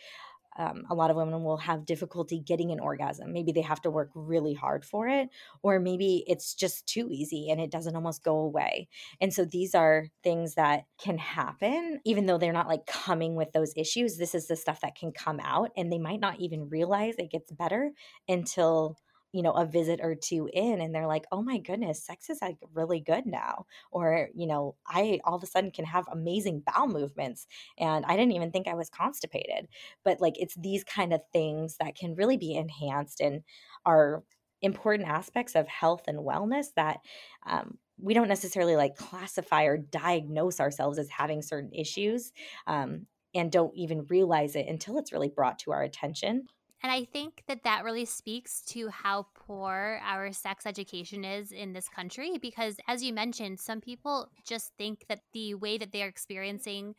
um, 0.58 0.84
a 0.90 0.94
lot 0.94 1.10
of 1.10 1.16
women 1.16 1.44
will 1.44 1.56
have 1.56 1.86
difficulty 1.86 2.40
getting 2.40 2.72
an 2.72 2.80
orgasm. 2.80 3.32
Maybe 3.32 3.52
they 3.52 3.62
have 3.62 3.80
to 3.82 3.90
work 3.90 4.10
really 4.14 4.54
hard 4.54 4.84
for 4.84 5.08
it, 5.08 5.28
or 5.62 5.78
maybe 5.78 6.24
it's 6.26 6.54
just 6.54 6.86
too 6.86 7.08
easy 7.10 7.48
and 7.50 7.60
it 7.60 7.70
doesn't 7.70 7.94
almost 7.94 8.24
go 8.24 8.38
away. 8.38 8.88
And 9.20 9.32
so 9.32 9.44
these 9.44 9.74
are 9.74 10.06
things 10.22 10.56
that 10.56 10.84
can 11.00 11.16
happen, 11.16 12.00
even 12.04 12.26
though 12.26 12.38
they're 12.38 12.52
not 12.52 12.68
like 12.68 12.86
coming 12.86 13.36
with 13.36 13.52
those 13.52 13.72
issues. 13.76 14.18
This 14.18 14.34
is 14.34 14.48
the 14.48 14.56
stuff 14.56 14.80
that 14.80 14.96
can 14.96 15.12
come 15.12 15.40
out, 15.42 15.70
and 15.76 15.92
they 15.92 15.98
might 15.98 16.20
not 16.20 16.40
even 16.40 16.68
realize 16.68 17.14
it 17.18 17.30
gets 17.30 17.52
better 17.52 17.92
until 18.28 18.96
you 19.32 19.42
know 19.42 19.52
a 19.52 19.66
visit 19.66 20.00
or 20.02 20.14
two 20.14 20.48
in 20.52 20.80
and 20.80 20.94
they're 20.94 21.06
like 21.06 21.26
oh 21.32 21.42
my 21.42 21.58
goodness 21.58 22.02
sex 22.04 22.30
is 22.30 22.38
like 22.40 22.56
really 22.74 23.00
good 23.00 23.26
now 23.26 23.66
or 23.90 24.28
you 24.34 24.46
know 24.46 24.74
i 24.86 25.20
all 25.24 25.36
of 25.36 25.42
a 25.42 25.46
sudden 25.46 25.70
can 25.70 25.84
have 25.84 26.06
amazing 26.10 26.62
bowel 26.66 26.88
movements 26.88 27.46
and 27.78 28.04
i 28.06 28.16
didn't 28.16 28.32
even 28.32 28.50
think 28.50 28.66
i 28.66 28.74
was 28.74 28.88
constipated. 28.90 29.68
But 30.04 30.20
like 30.20 30.38
it's 30.38 30.54
these 30.54 30.84
kind 30.84 31.12
of 31.12 31.20
things 31.32 31.76
that 31.80 31.96
can 31.96 32.14
really 32.14 32.36
be 32.36 32.54
enhanced 32.54 33.20
and 33.20 33.42
are 33.84 34.22
important 34.62 35.08
aspects 35.08 35.54
of 35.54 35.68
health 35.68 36.04
and 36.08 36.18
wellness 36.18 36.66
that 36.74 36.98
um, 37.46 37.78
we 38.00 38.14
don't 38.14 38.28
necessarily 38.28 38.76
like 38.76 38.96
classify 38.96 39.64
or 39.64 39.76
diagnose 39.78 40.60
ourselves 40.60 40.98
as 40.98 41.08
having 41.10 41.42
certain 41.42 41.72
issues 41.72 42.32
um, 42.66 43.06
and 43.34 43.52
don't 43.52 43.74
even 43.76 44.06
realize 44.08 44.56
it 44.56 44.66
until 44.66 44.98
it's 44.98 45.12
really 45.12 45.28
brought 45.28 45.60
to 45.60 45.70
our 45.70 45.82
attention 45.82 46.46
and 46.82 46.92
I 46.92 47.04
think 47.04 47.42
that 47.48 47.64
that 47.64 47.82
really 47.82 48.04
speaks 48.04 48.62
to 48.66 48.88
how 48.88 49.26
poor 49.34 50.00
our 50.04 50.32
sex 50.32 50.64
education 50.64 51.24
is 51.24 51.50
in 51.50 51.72
this 51.72 51.88
country 51.88 52.38
because, 52.40 52.76
as 52.86 53.02
you 53.02 53.12
mentioned, 53.12 53.58
some 53.58 53.80
people 53.80 54.30
just 54.46 54.72
think 54.78 55.04
that 55.08 55.20
the 55.32 55.54
way 55.54 55.76
that 55.78 55.90
they're 55.90 56.06
experiencing 56.06 56.94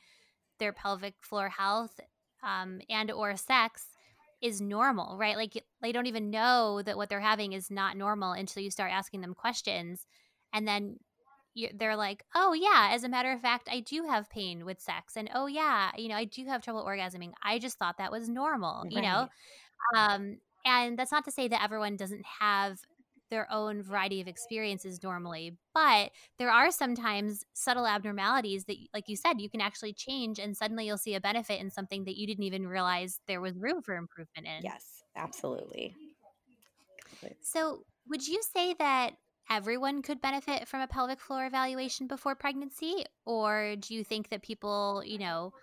their 0.60 0.74
pelvic 0.74 1.14
floor 1.22 1.48
health 1.48 1.98
um, 2.44 2.82
and 2.90 3.10
or 3.10 3.38
sex 3.38 3.88
is 4.42 4.60
normal, 4.60 5.18
right? 5.18 5.38
Like 5.38 5.64
they 5.82 5.94
don't 5.94 6.08
even 6.08 6.30
know 6.30 6.82
that 6.82 6.98
what 6.98 7.08
they're 7.08 7.22
having 7.22 7.54
is 7.54 7.72
not 7.72 7.96
normal 7.96 8.34
until 8.34 8.62
you 8.62 8.72
start 8.72 8.92
asking 8.92 9.22
them 9.22 9.34
questions, 9.34 10.06
and 10.54 10.68
then 10.68 10.98
they're 11.74 11.96
like, 11.96 12.26
"Oh 12.36 12.54
yeah, 12.54 12.90
as 12.92 13.04
a 13.06 13.10
matter 13.10 13.32
of 13.32 13.42
fact, 13.42 13.70
I 13.72 13.80
do 13.80 14.04
have 14.04 14.30
pain 14.30 14.66
with 14.66 14.82
sex, 14.82 15.16
and 15.16 15.30
oh 15.34 15.48
yeah, 15.48 15.92
you 15.98 16.10
know, 16.10 16.16
I 16.16 16.26
do 16.26 16.46
have 16.46 16.64
trouble 16.64 16.86
orgasming. 16.86 17.32
I 17.44 17.60
just 17.60 17.78
thought 17.78 17.98
that 17.98 18.12
was 18.12 18.28
normal, 18.28 18.84
right. 18.84 18.92
you 18.92 19.02
know." 19.02 19.30
Um, 19.96 20.38
and 20.66 20.98
that's 20.98 21.12
not 21.12 21.26
to 21.26 21.32
say 21.32 21.48
that 21.48 21.64
everyone 21.64 21.96
doesn't 21.96 22.26
have 22.40 22.80
their 23.30 23.52
own 23.52 23.82
variety 23.82 24.22
of 24.22 24.28
experiences 24.28 25.04
normally, 25.04 25.56
but 25.74 26.12
there 26.38 26.50
are 26.50 26.72
sometimes 26.72 27.44
subtle 27.54 27.86
abnormalities 27.86 28.66
that, 28.66 28.78
like 28.94 29.08
you 29.08 29.16
said, 29.16 29.40
you 29.40 29.50
can 29.50 29.62
actually 29.62 29.94
change 29.94 30.40
and 30.40 30.58
suddenly 30.58 30.86
you'll 30.86 30.98
see 30.98 31.14
a 31.14 31.22
benefit 31.22 31.62
in 31.62 31.70
something 31.70 32.06
that 32.06 32.18
you 32.18 32.26
didn't 32.26 32.44
even 32.44 32.68
realize 32.68 33.20
there 33.28 33.42
was 33.42 33.56
room 33.58 33.82
for 33.82 33.96
improvement 33.96 34.48
in. 34.48 34.64
Yes, 34.64 35.04
absolutely. 35.16 35.96
So, 37.42 37.84
would 38.08 38.28
you 38.28 38.42
say 38.54 38.74
that 38.80 39.12
everyone 39.50 40.02
could 40.02 40.22
benefit 40.22 40.68
from 40.68 40.82
a 40.82 40.88
pelvic 40.88 41.20
floor 41.20 41.46
evaluation 41.46 42.08
before 42.08 42.36
pregnancy? 42.36 43.06
Or 43.26 43.76
do 43.76 43.94
you 43.94 44.04
think 44.04 44.30
that 44.30 44.42
people, 44.42 45.04
you 45.06 45.20
know, 45.20 45.54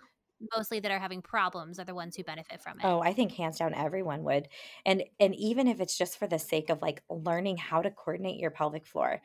mostly 0.55 0.79
that 0.79 0.91
are 0.91 0.99
having 0.99 1.21
problems 1.21 1.79
are 1.79 1.85
the 1.85 1.95
ones 1.95 2.15
who 2.15 2.23
benefit 2.23 2.61
from 2.61 2.79
it. 2.81 2.89
Oh, 2.89 3.01
I 3.01 3.11
think 3.13 3.31
hands 3.33 3.57
down 3.57 3.73
everyone 3.73 4.23
would. 4.23 4.49
And 4.85 5.03
and 5.19 5.33
even 5.35 5.67
if 5.67 5.81
it's 5.81 5.97
just 5.97 6.17
for 6.17 6.27
the 6.27 6.37
sake 6.37 6.69
of 6.69 6.81
like 6.81 7.03
learning 7.09 7.57
how 7.57 7.81
to 7.81 7.89
coordinate 7.89 8.39
your 8.39 8.51
pelvic 8.51 8.85
floor. 8.85 9.21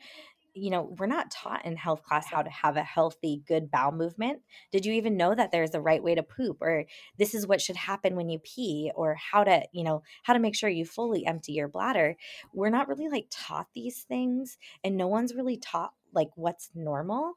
You 0.55 0.69
know, 0.71 0.95
we're 0.99 1.07
not 1.07 1.31
taught 1.31 1.65
in 1.65 1.75
health 1.75 2.03
class 2.03 2.27
how 2.27 2.43
to 2.43 2.49
have 2.49 2.77
a 2.77 2.83
healthy, 2.83 3.43
good 3.47 3.71
bowel 3.71 3.91
movement. 3.91 4.43
Did 4.71 4.85
you 4.85 4.93
even 4.93 5.17
know 5.17 5.35
that 5.35 5.51
there's 5.51 5.73
a 5.75 5.81
right 5.81 6.03
way 6.03 6.15
to 6.15 6.23
poop 6.23 6.61
or 6.61 6.85
this 7.17 7.35
is 7.35 7.47
what 7.47 7.61
should 7.61 7.75
happen 7.75 8.15
when 8.15 8.29
you 8.29 8.39
pee 8.39 8.91
or 8.95 9.15
how 9.15 9.43
to, 9.43 9.65
you 9.73 9.83
know, 9.83 10.03
how 10.23 10.33
to 10.33 10.39
make 10.39 10.55
sure 10.55 10.69
you 10.69 10.85
fully 10.85 11.25
empty 11.25 11.53
your 11.53 11.67
bladder? 11.67 12.17
We're 12.53 12.69
not 12.69 12.87
really 12.87 13.09
like 13.09 13.27
taught 13.31 13.69
these 13.73 14.03
things 14.03 14.57
and 14.83 14.95
no 14.97 15.07
one's 15.07 15.35
really 15.35 15.57
taught 15.57 15.93
like 16.13 16.29
what's 16.35 16.69
normal 16.75 17.35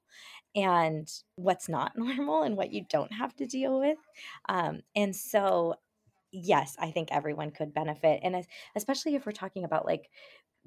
and 0.56 1.08
what's 1.36 1.68
not 1.68 1.92
normal 1.96 2.42
and 2.42 2.56
what 2.56 2.72
you 2.72 2.86
don't 2.90 3.12
have 3.12 3.36
to 3.36 3.46
deal 3.46 3.80
with. 3.80 3.98
Um, 4.48 4.80
and 4.96 5.14
so, 5.14 5.76
yes, 6.32 6.76
I 6.78 6.90
think 6.90 7.10
everyone 7.12 7.50
could 7.52 7.74
benefit. 7.74 8.20
And 8.22 8.46
especially 8.76 9.14
if 9.14 9.26
we're 9.26 9.32
talking 9.32 9.64
about 9.64 9.86
like 9.86 10.10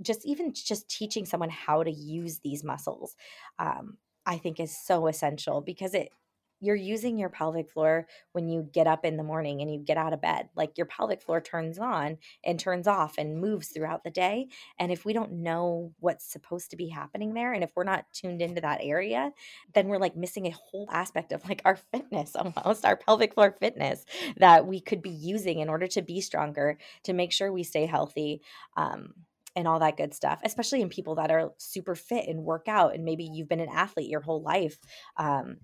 just 0.02 0.25
even 0.25 0.54
just 0.54 0.89
teaching 0.89 1.25
someone 1.25 1.49
how 1.49 1.84
to 1.84 1.91
use 1.91 2.39
these 2.39 2.63
muscles, 2.63 3.15
um, 3.60 3.97
I 4.25 4.38
think 4.38 4.60
is 4.60 4.75
so 4.78 5.08
essential 5.08 5.62
because 5.62 5.93
it 5.93 6.12
you're 6.59 6.75
using 6.75 7.17
your 7.17 7.29
pelvic 7.29 7.69
floor 7.69 8.07
when 8.33 8.47
you 8.47 8.67
get 8.73 8.87
up 8.87 9.05
in 9.05 9.17
the 9.17 9.23
morning 9.23 9.61
and 9.61 9.71
you 9.71 9.79
get 9.79 9.97
out 9.97 10.13
of 10.13 10.21
bed. 10.21 10.49
Like 10.55 10.77
your 10.77 10.85
pelvic 10.85 11.21
floor 11.21 11.41
turns 11.41 11.79
on 11.79 12.17
and 12.43 12.59
turns 12.59 12.87
off 12.87 13.17
and 13.17 13.39
moves 13.39 13.69
throughout 13.69 14.03
the 14.03 14.09
day. 14.09 14.47
And 14.77 14.91
if 14.91 15.05
we 15.05 15.13
don't 15.13 15.31
know 15.31 15.93
what's 15.99 16.31
supposed 16.31 16.71
to 16.71 16.77
be 16.77 16.89
happening 16.89 17.33
there, 17.33 17.53
and 17.53 17.63
if 17.63 17.71
we're 17.75 17.83
not 17.83 18.05
tuned 18.13 18.41
into 18.41 18.61
that 18.61 18.79
area, 18.81 19.31
then 19.73 19.87
we're 19.87 19.97
like 19.97 20.15
missing 20.15 20.47
a 20.47 20.51
whole 20.51 20.89
aspect 20.91 21.31
of 21.31 21.47
like 21.47 21.61
our 21.65 21.77
fitness 21.77 22.35
almost, 22.55 22.85
our 22.85 22.97
pelvic 22.97 23.33
floor 23.33 23.55
fitness 23.59 24.05
that 24.37 24.67
we 24.67 24.79
could 24.81 25.01
be 25.01 25.09
using 25.09 25.59
in 25.59 25.69
order 25.69 25.87
to 25.87 26.01
be 26.01 26.21
stronger, 26.21 26.77
to 27.03 27.13
make 27.13 27.31
sure 27.31 27.51
we 27.51 27.63
stay 27.63 27.85
healthy. 27.85 28.41
Um, 28.75 29.13
and 29.55 29.67
all 29.67 29.79
that 29.79 29.97
good 29.97 30.13
stuff, 30.13 30.39
especially 30.43 30.81
in 30.81 30.89
people 30.89 31.15
that 31.15 31.31
are 31.31 31.51
super 31.57 31.95
fit 31.95 32.27
and 32.27 32.43
work 32.43 32.67
out, 32.67 32.93
and 32.93 33.03
maybe 33.03 33.23
you've 33.23 33.49
been 33.49 33.59
an 33.59 33.69
athlete 33.69 34.09
your 34.09 34.21
whole 34.21 34.41
life. 34.41 34.77
Um, 35.17 35.57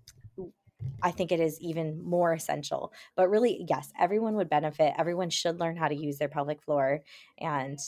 I 1.02 1.12
think 1.12 1.32
it 1.32 1.39
is 1.39 1.60
even 1.62 2.04
more 2.04 2.34
essential. 2.34 2.93
But 3.15 3.30
really, 3.30 3.65
yes, 3.69 3.91
everyone 4.00 4.36
would 4.36 4.50
benefit. 4.50 4.93
Everyone 4.98 5.30
should 5.30 5.60
learn 5.60 5.78
how 5.78 5.88
to 5.88 5.95
use 5.95 6.17
their 6.17 6.30
pelvic 6.30 6.63
floor, 6.63 7.04
and 7.38 7.80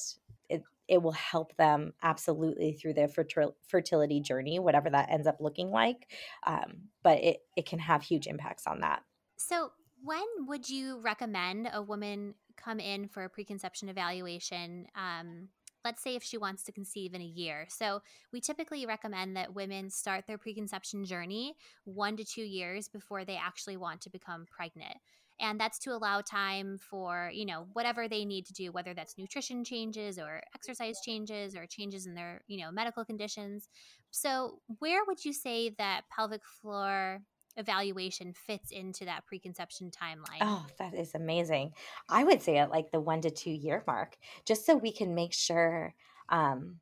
it 0.49 0.63
it 0.87 1.01
will 1.01 1.11
help 1.11 1.55
them 1.57 1.93
absolutely 2.01 2.73
through 2.73 2.93
their 2.93 3.09
fertility 3.09 4.21
journey, 4.21 4.59
whatever 4.59 4.89
that 4.89 5.09
ends 5.09 5.27
up 5.27 5.37
looking 5.41 5.69
like. 5.71 6.11
Um, 6.45 6.89
but 7.03 7.19
it 7.23 7.47
it 7.55 7.65
can 7.65 7.79
have 7.79 8.03
huge 8.03 8.27
impacts 8.27 8.67
on 8.67 8.81
that. 8.81 9.03
So, 9.37 9.71
when 10.01 10.25
would 10.47 10.69
you 10.69 10.99
recommend 10.99 11.69
a 11.71 11.81
woman 11.81 12.35
come 12.55 12.79
in 12.79 13.07
for 13.07 13.23
a 13.23 13.29
preconception 13.29 13.89
evaluation? 13.89 14.87
Um, 14.95 15.49
let's 15.85 16.03
say 16.03 16.15
if 16.15 16.23
she 16.23 16.37
wants 16.37 16.63
to 16.63 16.71
conceive 16.71 17.13
in 17.13 17.21
a 17.21 17.25
year. 17.25 17.65
So, 17.69 18.01
we 18.33 18.41
typically 18.41 18.85
recommend 18.85 19.35
that 19.37 19.53
women 19.55 19.89
start 19.89 20.25
their 20.27 20.37
preconception 20.37 21.05
journey 21.05 21.55
one 21.85 22.17
to 22.17 22.25
two 22.25 22.43
years 22.43 22.87
before 22.87 23.25
they 23.25 23.37
actually 23.37 23.77
want 23.77 24.01
to 24.01 24.09
become 24.09 24.45
pregnant. 24.49 24.97
and 25.39 25.59
that's 25.59 25.77
to 25.79 25.91
allow 25.91 26.21
time 26.21 26.77
for 26.79 27.29
you 27.33 27.45
know 27.45 27.67
whatever 27.73 28.07
they 28.07 28.25
need 28.25 28.45
to 28.45 28.53
do 28.53 28.71
whether 28.71 28.93
that's 28.93 29.17
nutrition 29.17 29.63
changes 29.63 30.17
or 30.17 30.41
exercise 30.55 30.99
changes 31.01 31.55
or 31.55 31.65
changes 31.67 32.07
in 32.07 32.15
their 32.15 32.41
you 32.47 32.59
know 32.59 32.71
medical 32.71 33.05
conditions 33.05 33.69
so 34.11 34.59
where 34.79 35.01
would 35.05 35.23
you 35.23 35.33
say 35.33 35.69
that 35.77 36.01
pelvic 36.15 36.41
floor 36.61 37.19
evaluation 37.57 38.33
fits 38.33 38.71
into 38.71 39.05
that 39.05 39.25
preconception 39.25 39.91
timeline 39.91 40.39
Oh, 40.41 40.65
that 40.77 40.93
is 40.93 41.15
amazing. 41.15 41.73
I 42.09 42.23
would 42.23 42.41
say 42.41 42.57
at 42.57 42.71
like 42.71 42.91
the 42.91 42.99
one 42.99 43.21
to 43.21 43.31
two 43.31 43.51
year 43.51 43.83
mark, 43.87 44.17
just 44.45 44.65
so 44.65 44.75
we 44.75 44.91
can 44.91 45.15
make 45.15 45.33
sure, 45.33 45.93
um, 46.29 46.79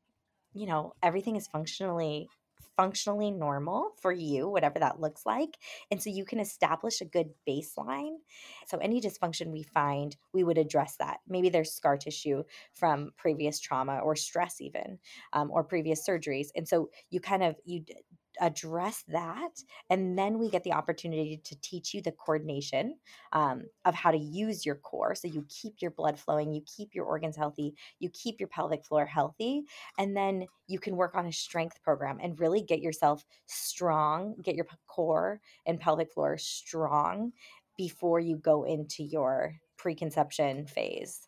you 0.54 0.66
know, 0.66 0.94
everything 1.02 1.36
is 1.36 1.48
functionally 1.48 2.30
functionally 2.78 3.32
normal 3.32 3.92
for 4.02 4.12
you, 4.12 4.50
whatever 4.50 4.80
that 4.80 5.00
looks 5.00 5.26
like. 5.26 5.58
And 5.92 6.02
so 6.02 6.10
you 6.10 6.26
can 6.26 6.40
establish 6.40 7.00
a 7.00 7.06
good 7.06 7.30
baseline. 7.48 8.18
So 8.68 8.78
any 8.80 9.00
dysfunction 9.00 9.52
we 9.52 9.64
find, 9.64 10.16
we 10.34 10.44
would 10.44 10.58
address 10.58 10.98
that. 10.98 11.20
Maybe 11.28 11.48
there's 11.48 11.72
scar 11.72 11.96
tissue 11.96 12.44
from 12.74 13.12
previous 13.18 13.60
trauma 13.60 14.00
or 14.00 14.16
stress 14.18 14.60
even, 14.60 15.00
um, 15.32 15.52
or 15.52 15.64
previous 15.64 16.06
surgeries. 16.06 16.48
And 16.56 16.68
so 16.68 16.90
you 17.10 17.22
kind 17.22 17.44
of 17.44 17.56
you 17.64 17.86
address 18.42 19.04
that 19.08 19.52
and 19.90 20.18
then 20.18 20.40
we 20.40 20.50
get 20.50 20.64
the 20.64 20.74
opportunity 20.74 21.42
to 21.44 21.60
teach 21.62 21.94
you 21.94 22.02
the 22.02 22.12
coordination 22.12 22.96
um, 23.34 23.64
of 23.86 23.96
how 23.96 24.12
to 24.12 24.18
use 24.18 24.66
your 24.66 24.76
core. 24.76 25.16
So 25.16 25.28
you 25.28 25.46
keep 25.50 25.82
your 25.82 25.92
blood 25.92 26.20
flowing 26.20 26.54
you 26.54 26.62
keep 26.66 26.94
your 26.94 27.06
organs 27.06 27.36
healthy 27.36 27.76
you 28.00 28.10
keep 28.10 28.40
your 28.40 28.50
pelvic 28.50 28.86
floor 28.86 29.06
healthy 29.06 29.64
and 29.98 30.16
then 30.16 30.46
you 30.68 30.80
can 30.80 30.96
work 30.96 31.16
on 31.16 31.26
a 31.26 31.32
strength 31.32 31.82
program 31.84 32.20
and 32.22 32.40
really 32.40 32.62
get 32.62 32.82
yourself 32.82 33.24
strong 33.46 34.36
get 34.42 34.56
your 34.56 34.68
core 34.88 35.40
and 35.66 35.80
pelvic 35.80 36.14
floor 36.14 36.38
strong 36.38 37.32
before 37.78 38.20
you 38.20 38.38
go 38.38 38.64
into 38.64 39.04
your 39.04 39.56
preconception 39.78 40.66
phase 40.66 41.28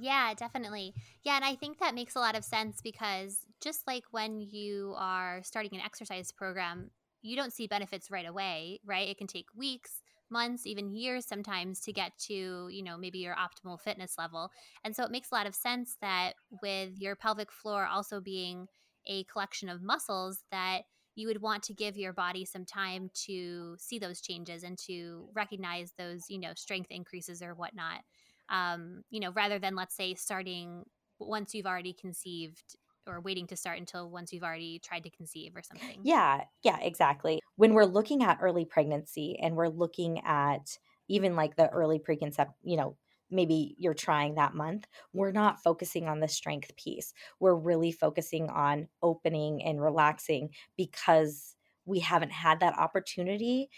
Yeah, 0.00 0.32
definitely. 0.34 0.94
Yeah, 1.24 1.36
and 1.36 1.44
I 1.44 1.56
think 1.56 1.78
that 1.78 1.94
makes 1.94 2.14
a 2.14 2.20
lot 2.20 2.36
of 2.36 2.44
sense 2.44 2.80
because 2.82 3.40
just 3.60 3.86
like 3.86 4.04
when 4.12 4.40
you 4.40 4.94
are 4.96 5.42
starting 5.42 5.74
an 5.74 5.80
exercise 5.84 6.30
program, 6.30 6.90
you 7.20 7.34
don't 7.34 7.52
see 7.52 7.66
benefits 7.66 8.10
right 8.10 8.26
away, 8.28 8.78
right? 8.84 9.08
It 9.08 9.18
can 9.18 9.26
take 9.26 9.46
weeks, 9.56 10.00
months, 10.30 10.66
even 10.66 10.90
years 10.94 11.26
sometimes 11.26 11.80
to 11.80 11.92
get 11.92 12.12
to, 12.26 12.68
you 12.70 12.82
know, 12.84 12.96
maybe 12.96 13.18
your 13.18 13.34
optimal 13.34 13.80
fitness 13.80 14.14
level. 14.18 14.52
And 14.84 14.94
so 14.94 15.02
it 15.02 15.10
makes 15.10 15.32
a 15.32 15.34
lot 15.34 15.48
of 15.48 15.54
sense 15.54 15.96
that 16.00 16.34
with 16.62 16.90
your 17.00 17.16
pelvic 17.16 17.50
floor 17.50 17.86
also 17.86 18.20
being 18.20 18.68
a 19.06 19.24
collection 19.24 19.68
of 19.68 19.82
muscles 19.82 20.44
that 20.52 20.82
you 21.16 21.26
would 21.26 21.42
want 21.42 21.64
to 21.64 21.74
give 21.74 21.96
your 21.96 22.12
body 22.12 22.44
some 22.44 22.64
time 22.64 23.10
to 23.26 23.74
see 23.80 23.98
those 23.98 24.20
changes 24.20 24.62
and 24.62 24.78
to 24.78 25.28
recognize 25.34 25.92
those, 25.98 26.26
you 26.28 26.38
know, 26.38 26.52
strength 26.54 26.90
increases 26.92 27.42
or 27.42 27.54
whatnot 27.54 28.02
um, 28.48 29.02
you 29.10 29.20
know, 29.20 29.32
rather 29.32 29.58
than 29.58 29.74
let's 29.76 29.94
say 29.96 30.14
starting 30.14 30.84
once 31.18 31.54
you've 31.54 31.66
already 31.66 31.92
conceived 31.92 32.76
or 33.06 33.20
waiting 33.20 33.46
to 33.48 33.56
start 33.56 33.78
until 33.78 34.10
once 34.10 34.32
you've 34.32 34.42
already 34.44 34.78
tried 34.78 35.04
to 35.04 35.10
conceive 35.10 35.56
or 35.56 35.62
something. 35.62 36.08
Yeah, 36.08 36.44
yeah, 36.62 36.78
exactly. 36.80 37.40
When 37.56 37.74
we're 37.74 37.84
looking 37.84 38.22
at 38.22 38.38
early 38.40 38.64
pregnancy 38.64 39.38
and 39.40 39.56
we're 39.56 39.68
looking 39.68 40.20
at 40.20 40.78
even 41.08 41.36
like 41.36 41.56
the 41.56 41.68
early 41.70 41.98
preconcept, 41.98 42.54
you 42.62 42.76
know, 42.76 42.96
maybe 43.30 43.74
you're 43.78 43.94
trying 43.94 44.34
that 44.36 44.54
month, 44.54 44.86
we're 45.12 45.32
not 45.32 45.62
focusing 45.62 46.08
on 46.08 46.20
the 46.20 46.28
strength 46.28 46.74
piece. 46.76 47.12
We're 47.40 47.54
really 47.54 47.92
focusing 47.92 48.48
on 48.48 48.88
opening 49.02 49.62
and 49.62 49.82
relaxing 49.82 50.54
because 50.76 51.56
we 51.88 52.00
haven't 52.00 52.32
had 52.32 52.60
that 52.60 52.78
opportunity 52.78 53.70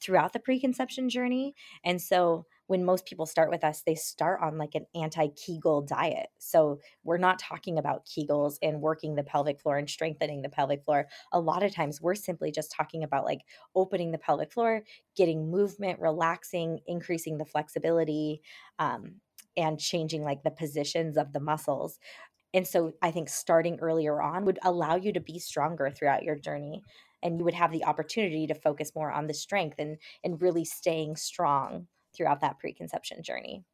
throughout 0.00 0.32
the 0.32 0.40
preconception 0.40 1.08
journey. 1.08 1.54
And 1.84 2.00
so 2.00 2.46
when 2.66 2.84
most 2.84 3.06
people 3.06 3.26
start 3.26 3.50
with 3.50 3.64
us, 3.64 3.82
they 3.84 3.94
start 3.94 4.40
on 4.42 4.58
like 4.58 4.74
an 4.74 4.86
anti 4.94 5.28
Kegel 5.28 5.82
diet. 5.82 6.28
So 6.38 6.80
we're 7.04 7.18
not 7.18 7.38
talking 7.38 7.78
about 7.78 8.06
Kegels 8.06 8.56
and 8.62 8.80
working 8.80 9.14
the 9.14 9.22
pelvic 9.22 9.60
floor 9.60 9.78
and 9.78 9.88
strengthening 9.88 10.42
the 10.42 10.48
pelvic 10.48 10.84
floor. 10.84 11.06
A 11.32 11.40
lot 11.40 11.62
of 11.62 11.74
times 11.74 12.00
we're 12.00 12.14
simply 12.14 12.50
just 12.50 12.72
talking 12.72 13.02
about 13.02 13.24
like 13.24 13.40
opening 13.74 14.12
the 14.12 14.18
pelvic 14.18 14.52
floor, 14.52 14.82
getting 15.16 15.50
movement, 15.50 16.00
relaxing, 16.00 16.80
increasing 16.86 17.38
the 17.38 17.46
flexibility, 17.46 18.40
um, 18.78 19.16
and 19.56 19.80
changing 19.80 20.22
like 20.22 20.42
the 20.42 20.50
positions 20.50 21.16
of 21.16 21.32
the 21.32 21.40
muscles. 21.40 21.98
And 22.54 22.66
so 22.66 22.92
I 23.02 23.10
think 23.10 23.28
starting 23.28 23.78
earlier 23.80 24.22
on 24.22 24.44
would 24.44 24.58
allow 24.62 24.96
you 24.96 25.12
to 25.12 25.20
be 25.20 25.38
stronger 25.38 25.90
throughout 25.90 26.22
your 26.22 26.36
journey 26.36 26.82
and 27.22 27.38
you 27.38 27.44
would 27.44 27.54
have 27.54 27.72
the 27.72 27.84
opportunity 27.84 28.46
to 28.46 28.54
focus 28.54 28.94
more 28.94 29.10
on 29.12 29.26
the 29.26 29.34
strength 29.34 29.76
and 29.78 29.98
and 30.24 30.40
really 30.42 30.64
staying 30.64 31.16
strong 31.16 31.88
throughout 32.14 32.40
that 32.40 32.58
preconception 32.58 33.22
journey. 33.22 33.64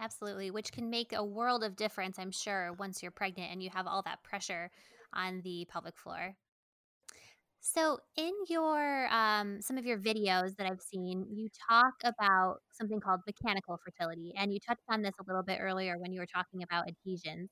Absolutely, 0.00 0.50
which 0.50 0.72
can 0.72 0.90
make 0.90 1.12
a 1.12 1.24
world 1.24 1.62
of 1.62 1.76
difference, 1.76 2.18
I'm 2.18 2.30
sure, 2.32 2.72
once 2.72 3.00
you're 3.02 3.12
pregnant 3.12 3.52
and 3.52 3.62
you 3.62 3.70
have 3.70 3.86
all 3.86 4.02
that 4.02 4.22
pressure 4.24 4.70
on 5.12 5.42
the 5.42 5.66
pelvic 5.66 5.96
floor. 5.96 6.36
So, 7.60 7.98
in 8.16 8.32
your 8.48 9.08
um, 9.12 9.60
some 9.60 9.78
of 9.78 9.84
your 9.84 9.98
videos 9.98 10.56
that 10.56 10.66
I've 10.70 10.80
seen, 10.80 11.26
you 11.36 11.48
talk 11.68 11.94
about 12.04 12.62
something 12.72 13.00
called 13.00 13.20
mechanical 13.26 13.78
fertility, 13.84 14.32
and 14.36 14.52
you 14.52 14.60
touched 14.60 14.84
on 14.88 15.02
this 15.02 15.14
a 15.18 15.24
little 15.26 15.42
bit 15.42 15.58
earlier 15.60 15.98
when 15.98 16.12
you 16.12 16.20
were 16.20 16.26
talking 16.26 16.62
about 16.62 16.86
adhesions. 16.88 17.50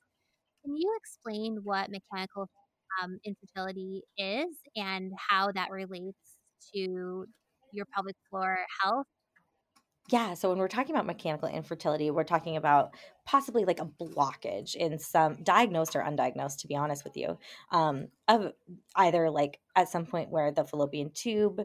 Can 0.65 0.77
you 0.77 0.95
explain 0.99 1.59
what 1.65 1.91
mechanical 1.91 2.49
um, 3.03 3.19
infertility 3.25 4.03
is 4.17 4.57
and 4.75 5.13
how 5.17 5.53
that 5.53 5.71
relates 5.71 6.19
to 6.75 7.27
your 7.73 7.87
pelvic 7.95 8.17
floor 8.31 8.59
health? 8.83 9.07
Yeah, 10.09 10.35
so 10.35 10.51
when 10.51 10.59
we're 10.59 10.69
talking 10.69 10.95
about 10.95 11.07
mechanical 11.07 11.49
infertility, 11.49 12.13
we're 12.13 12.23
talking 12.23 12.57
about 12.57 12.95
possibly 13.25 13.65
like 13.65 13.81
a 13.81 13.87
blockage 13.87 14.77
in 14.77 15.01
some 15.01 15.43
diagnosed 15.43 15.97
or 15.97 16.01
undiagnosed, 16.01 16.59
to 16.59 16.69
be 16.69 16.77
honest 16.77 17.03
with 17.03 17.17
you, 17.17 17.39
um, 17.73 18.07
of 18.29 18.53
either 18.95 19.31
like 19.31 19.59
at 19.75 19.89
some 19.89 20.07
point 20.07 20.31
where 20.31 20.53
the 20.53 20.65
fallopian 20.65 21.11
tube, 21.13 21.61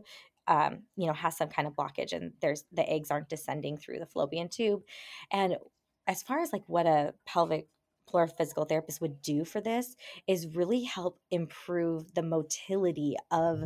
um, 0.47 0.79
you 0.95 1.05
know, 1.05 1.13
has 1.13 1.37
some 1.37 1.49
kind 1.49 1.67
of 1.67 1.75
blockage 1.75 2.13
and 2.13 2.33
there's 2.41 2.63
the 2.71 2.89
eggs 2.89 3.11
aren't 3.11 3.29
descending 3.29 3.77
through 3.77 3.99
the 3.99 4.07
fallopian 4.07 4.49
tube. 4.49 4.81
And 5.31 5.57
as 6.07 6.23
far 6.23 6.39
as 6.39 6.51
like 6.51 6.63
what 6.65 6.87
a 6.87 7.13
pelvic 7.27 7.67
floor 8.11 8.27
physical 8.27 8.65
therapist 8.65 9.01
would 9.01 9.21
do 9.21 9.45
for 9.45 9.61
this 9.61 9.95
is 10.27 10.55
really 10.55 10.83
help 10.83 11.19
improve 11.31 12.13
the 12.13 12.23
motility 12.23 13.15
of 13.31 13.63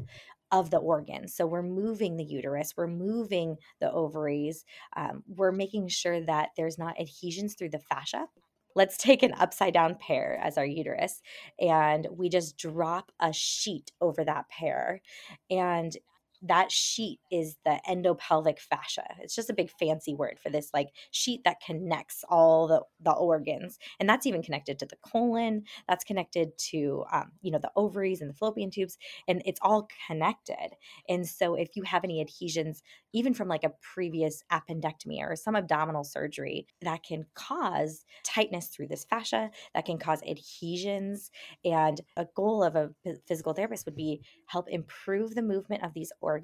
of 0.51 0.69
the 0.69 0.77
organs. 0.77 1.35
So 1.35 1.45
we're 1.45 1.63
moving 1.63 2.17
the 2.17 2.23
uterus, 2.23 2.75
we're 2.77 2.87
moving 2.87 3.57
the 3.81 3.91
ovaries, 3.91 4.63
um, 4.95 5.23
we're 5.27 5.51
making 5.51 5.87
sure 5.89 6.21
that 6.21 6.49
there's 6.55 6.77
not 6.77 6.99
adhesions 6.99 7.55
through 7.55 7.71
the 7.71 7.79
fascia. 7.79 8.27
Let's 8.75 8.97
take 8.97 9.23
an 9.23 9.33
upside 9.33 9.73
down 9.73 9.95
pear 9.95 10.39
as 10.41 10.57
our 10.57 10.65
uterus, 10.65 11.21
and 11.59 12.07
we 12.11 12.29
just 12.29 12.57
drop 12.57 13.11
a 13.19 13.33
sheet 13.33 13.91
over 14.01 14.23
that 14.23 14.49
pear. 14.49 15.01
And 15.49 15.97
that 16.41 16.71
sheet 16.71 17.19
is 17.31 17.57
the 17.65 17.79
endopelvic 17.87 18.59
fascia. 18.59 19.05
It's 19.19 19.35
just 19.35 19.49
a 19.49 19.53
big 19.53 19.69
fancy 19.79 20.13
word 20.13 20.37
for 20.41 20.49
this 20.49 20.69
like 20.73 20.89
sheet 21.11 21.41
that 21.45 21.61
connects 21.65 22.23
all 22.29 22.67
the, 22.67 22.81
the 23.01 23.11
organs. 23.11 23.77
And 23.99 24.07
that's 24.07 24.25
even 24.25 24.43
connected 24.43 24.79
to 24.79 24.85
the 24.85 24.97
colon, 25.05 25.63
that's 25.87 26.03
connected 26.03 26.57
to, 26.69 27.03
um, 27.11 27.31
you 27.41 27.51
know, 27.51 27.59
the 27.59 27.71
ovaries 27.75 28.21
and 28.21 28.29
the 28.29 28.35
fallopian 28.35 28.71
tubes, 28.71 28.97
and 29.27 29.41
it's 29.45 29.59
all 29.61 29.87
connected. 30.07 30.75
And 31.09 31.27
so 31.27 31.55
if 31.55 31.75
you 31.75 31.83
have 31.83 32.03
any 32.03 32.21
adhesions, 32.21 32.81
even 33.13 33.33
from 33.33 33.47
like 33.47 33.63
a 33.63 33.71
previous 33.93 34.43
appendectomy 34.51 35.19
or 35.21 35.35
some 35.35 35.55
abdominal 35.55 36.03
surgery, 36.03 36.67
that 36.81 37.03
can 37.03 37.25
cause 37.33 38.05
tightness 38.23 38.67
through 38.67 38.87
this 38.87 39.05
fascia, 39.05 39.49
that 39.73 39.85
can 39.85 39.97
cause 39.97 40.21
adhesions. 40.27 41.31
And 41.63 42.01
a 42.17 42.27
goal 42.35 42.63
of 42.63 42.75
a 42.75 42.89
physical 43.27 43.53
therapist 43.53 43.85
would 43.85 43.95
be 43.95 44.21
help 44.47 44.69
improve 44.69 45.33
the 45.33 45.41
movement 45.41 45.83
of 45.83 45.93
these 45.93 46.11
organs 46.21 46.34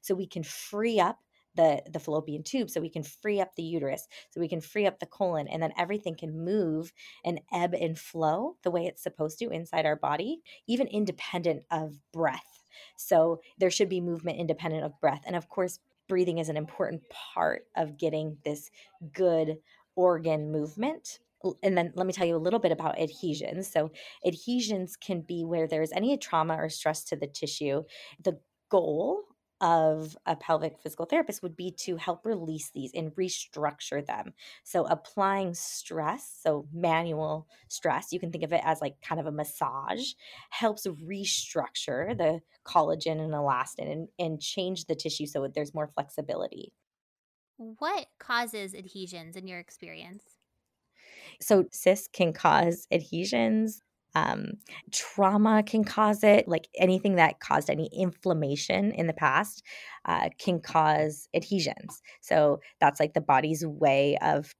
so 0.00 0.14
we 0.14 0.26
can 0.26 0.42
free 0.42 1.00
up 1.00 1.18
the 1.56 1.82
the 1.90 2.00
fallopian 2.00 2.42
tube 2.42 2.68
so 2.68 2.80
we 2.80 2.90
can 2.90 3.02
free 3.02 3.40
up 3.40 3.54
the 3.54 3.62
uterus 3.62 4.06
so 4.30 4.40
we 4.40 4.48
can 4.48 4.60
free 4.60 4.86
up 4.86 4.98
the 4.98 5.06
colon 5.06 5.48
and 5.48 5.62
then 5.62 5.72
everything 5.78 6.14
can 6.14 6.44
move 6.44 6.92
and 7.24 7.40
ebb 7.52 7.74
and 7.74 7.98
flow 7.98 8.56
the 8.62 8.70
way 8.70 8.86
it's 8.86 9.02
supposed 9.02 9.38
to 9.38 9.50
inside 9.50 9.86
our 9.86 9.96
body 9.96 10.40
even 10.66 10.86
independent 10.88 11.62
of 11.70 11.98
breath 12.12 12.64
so 12.96 13.40
there 13.58 13.70
should 13.70 13.88
be 13.88 14.00
movement 14.00 14.38
independent 14.38 14.84
of 14.84 14.98
breath 15.00 15.22
and 15.26 15.36
of 15.36 15.48
course 15.48 15.78
breathing 16.08 16.38
is 16.38 16.48
an 16.48 16.56
important 16.56 17.02
part 17.10 17.66
of 17.76 17.96
getting 17.96 18.36
this 18.44 18.70
good 19.12 19.56
organ 19.96 20.50
movement 20.50 21.20
and 21.62 21.76
then 21.76 21.92
let 21.94 22.06
me 22.06 22.12
tell 22.12 22.26
you 22.26 22.36
a 22.36 22.38
little 22.38 22.58
bit 22.58 22.72
about 22.72 22.98
adhesions. 22.98 23.70
So, 23.70 23.90
adhesions 24.26 24.96
can 24.96 25.20
be 25.20 25.44
where 25.44 25.66
there's 25.66 25.92
any 25.92 26.16
trauma 26.16 26.54
or 26.54 26.70
stress 26.70 27.04
to 27.04 27.16
the 27.16 27.26
tissue. 27.26 27.82
The 28.22 28.38
goal 28.70 29.24
of 29.60 30.16
a 30.26 30.36
pelvic 30.36 30.78
physical 30.78 31.06
therapist 31.06 31.42
would 31.42 31.56
be 31.56 31.70
to 31.70 31.96
help 31.96 32.24
release 32.26 32.70
these 32.70 32.92
and 32.94 33.14
restructure 33.14 34.04
them. 34.04 34.34
So, 34.64 34.84
applying 34.86 35.54
stress, 35.54 36.28
so 36.42 36.68
manual 36.72 37.48
stress, 37.68 38.12
you 38.12 38.20
can 38.20 38.32
think 38.32 38.44
of 38.44 38.52
it 38.52 38.60
as 38.64 38.80
like 38.80 39.00
kind 39.00 39.20
of 39.20 39.26
a 39.26 39.32
massage, 39.32 40.12
helps 40.50 40.86
restructure 40.86 42.16
the 42.16 42.40
collagen 42.64 43.20
and 43.20 43.32
elastin 43.32 43.90
and, 43.90 44.08
and 44.18 44.40
change 44.40 44.86
the 44.86 44.94
tissue 44.94 45.26
so 45.26 45.46
there's 45.48 45.74
more 45.74 45.88
flexibility. 45.88 46.72
What 47.56 48.10
causes 48.20 48.74
adhesions 48.76 49.34
in 49.34 49.48
your 49.48 49.58
experience? 49.58 50.38
So, 51.40 51.66
cysts 51.72 52.08
can 52.08 52.32
cause 52.32 52.86
adhesions. 52.90 53.82
Um, 54.14 54.54
trauma 54.92 55.62
can 55.64 55.84
cause 55.84 56.22
it, 56.22 56.46
like 56.48 56.68
anything 56.78 57.16
that 57.16 57.40
caused 57.40 57.68
any 57.70 57.90
inflammation 57.92 58.92
in 58.92 59.06
the 59.06 59.12
past 59.12 59.62
uh, 60.04 60.28
can 60.38 60.60
cause 60.60 61.28
adhesions. 61.34 62.02
So, 62.20 62.60
that's 62.80 63.00
like 63.00 63.14
the 63.14 63.20
body's 63.20 63.66
way 63.66 64.18
of 64.22 64.54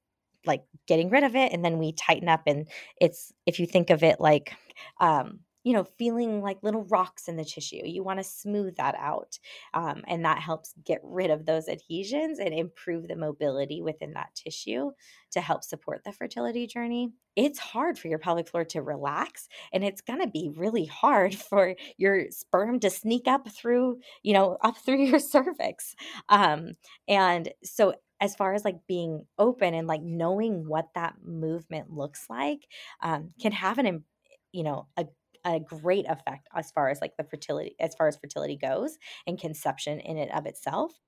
like 0.47 0.63
getting 0.87 1.11
rid 1.11 1.25
of 1.25 1.37
it. 1.37 1.53
And 1.53 1.65
then 1.65 1.79
we 1.79 1.93
tighten 1.93 2.29
up. 2.29 2.43
And 2.47 2.69
it's, 3.01 3.33
if 3.47 3.59
you 3.59 3.67
think 3.67 3.91
of 3.91 4.03
it 4.03 4.21
like, 4.21 4.53
um, 5.01 5.41
you 5.65 5.73
know, 5.73 5.85
feeling 5.85 6.43
like 6.43 6.63
little 6.63 6.85
rocks 6.85 7.27
in 7.27 7.37
the 7.37 7.45
tissue. 7.45 7.81
You 7.85 8.05
want 8.05 8.21
to 8.21 8.25
smooth 8.25 8.77
that 8.77 8.95
out. 8.99 9.39
Um, 9.73 10.05
and 10.07 10.25
that 10.25 10.39
helps 10.39 10.75
get 10.85 11.01
rid 11.03 11.31
of 11.31 11.47
those 11.47 11.69
adhesions 11.69 12.39
and 12.39 12.55
improve 12.55 13.09
the 13.09 13.17
mobility 13.17 13.81
within 13.83 14.13
that 14.13 14.35
tissue 14.35 14.91
to 15.33 15.41
help 15.41 15.65
support 15.65 16.03
the 16.05 16.13
fertility 16.13 16.67
journey. 16.67 17.13
It's 17.35 17.59
hard 17.59 17.99
for 17.99 18.09
your 18.09 18.19
pelvic 18.19 18.49
floor 18.49 18.65
to 18.67 18.83
relax, 18.83 19.49
and 19.73 19.83
it's 19.83 20.01
going 20.01 20.21
to 20.21 20.29
be 20.29 20.53
really 20.55 20.85
hard 20.85 21.35
for 21.51 21.75
your 21.97 22.31
sperm 22.31 22.79
to 22.81 22.91
sneak 22.91 23.27
up 23.27 23.51
through, 23.51 23.99
you 24.23 24.35
know, 24.35 24.59
up 24.63 24.77
through 24.79 25.03
your 25.05 25.19
cervix. 25.19 25.95
Um, 26.29 26.73
and 27.09 27.49
so 27.65 27.95
as 28.21 28.37
far 28.37 28.55
as 28.55 28.65
like 28.65 28.87
being 28.87 29.27
open 29.39 29.75
and 29.75 29.89
like 29.89 30.03
knowing 30.03 30.69
what 30.69 30.89
that 30.95 31.17
movement 31.25 31.91
looks 31.91 32.27
like 32.31 32.61
um, 33.03 33.31
can 33.41 33.53
have 33.53 33.79
an 33.79 34.05
you 34.53 34.63
know 34.63 34.87
a 34.97 35.07
a 35.45 35.61
great 35.61 36.07
effect 36.09 36.49
as 36.55 36.71
far 36.71 36.89
as 36.89 37.01
like 37.01 37.17
the 37.17 37.25
fertility 37.25 37.75
as 37.81 37.95
far 37.95 38.09
as 38.09 38.17
fertility 38.17 38.57
goes 38.57 38.99
and 39.27 39.39
conception 39.39 40.01
in 40.01 40.19
and 40.19 40.31
of 40.33 40.47
itself 40.47 41.01